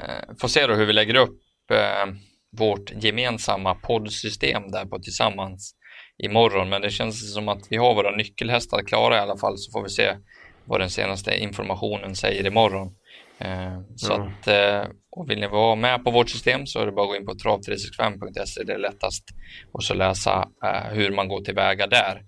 får 0.40 0.48
se 0.48 0.66
då 0.66 0.74
hur 0.74 0.86
vi 0.86 0.92
lägger 0.92 1.14
upp 1.14 1.40
eh, 1.70 2.06
vårt 2.56 2.92
gemensamma 3.04 3.74
poddsystem 3.74 4.70
där 4.70 4.84
på 4.84 4.98
Tillsammans 4.98 5.74
imorgon. 6.18 6.68
Men 6.68 6.82
det 6.82 6.90
känns 6.90 7.34
som 7.34 7.48
att 7.48 7.66
vi 7.70 7.76
har 7.76 7.94
våra 7.94 8.16
nyckelhästar 8.16 8.82
klara 8.82 9.16
i 9.16 9.20
alla 9.20 9.36
fall 9.36 9.58
så 9.58 9.72
får 9.72 9.82
vi 9.82 9.88
se 9.88 10.16
vad 10.64 10.80
den 10.80 10.90
senaste 10.90 11.36
informationen 11.36 12.14
säger 12.14 12.46
imorgon. 12.46 12.94
Eh, 13.38 13.80
så 13.96 14.14
mm. 14.14 14.28
att, 14.28 14.48
eh, 14.48 14.90
och 15.10 15.30
vill 15.30 15.40
ni 15.40 15.46
vara 15.46 15.74
med 15.74 16.04
på 16.04 16.10
vårt 16.10 16.30
system 16.30 16.66
så 16.66 16.80
är 16.80 16.86
det 16.86 16.92
bara 16.92 17.02
att 17.02 17.08
gå 17.08 17.16
in 17.16 17.26
på 17.26 17.32
trav365.se, 17.32 18.64
det 18.64 18.72
är 18.72 18.78
lättast 18.78 19.24
och 19.72 19.84
så 19.84 19.94
läsa 19.94 20.48
eh, 20.64 20.92
hur 20.92 21.10
man 21.10 21.28
går 21.28 21.40
tillväga 21.40 21.86
där. 21.86 22.22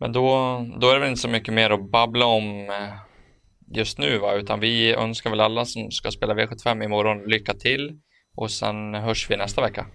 Men 0.00 0.12
då, 0.12 0.26
då 0.80 0.88
är 0.88 0.94
det 0.94 1.00
väl 1.00 1.08
inte 1.08 1.20
så 1.20 1.28
mycket 1.28 1.54
mer 1.54 1.70
att 1.70 1.90
babbla 1.90 2.26
om 2.26 2.68
just 3.74 3.98
nu, 3.98 4.18
va? 4.18 4.34
utan 4.34 4.60
vi 4.60 4.94
önskar 4.94 5.30
väl 5.30 5.40
alla 5.40 5.64
som 5.64 5.90
ska 5.90 6.10
spela 6.10 6.34
V75 6.34 6.84
imorgon 6.84 7.24
lycka 7.24 7.54
till 7.54 8.00
och 8.36 8.50
sen 8.50 8.94
hörs 8.94 9.30
vi 9.30 9.36
nästa 9.36 9.62
vecka. 9.62 9.86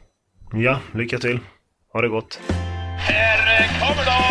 Ja, 0.54 0.80
lycka 0.94 1.18
till. 1.18 1.40
Ha 1.94 2.02
det 2.02 2.08
gott. 2.10 2.40
Här 2.98 3.68
kommer 3.80 4.06
de! 4.06 4.31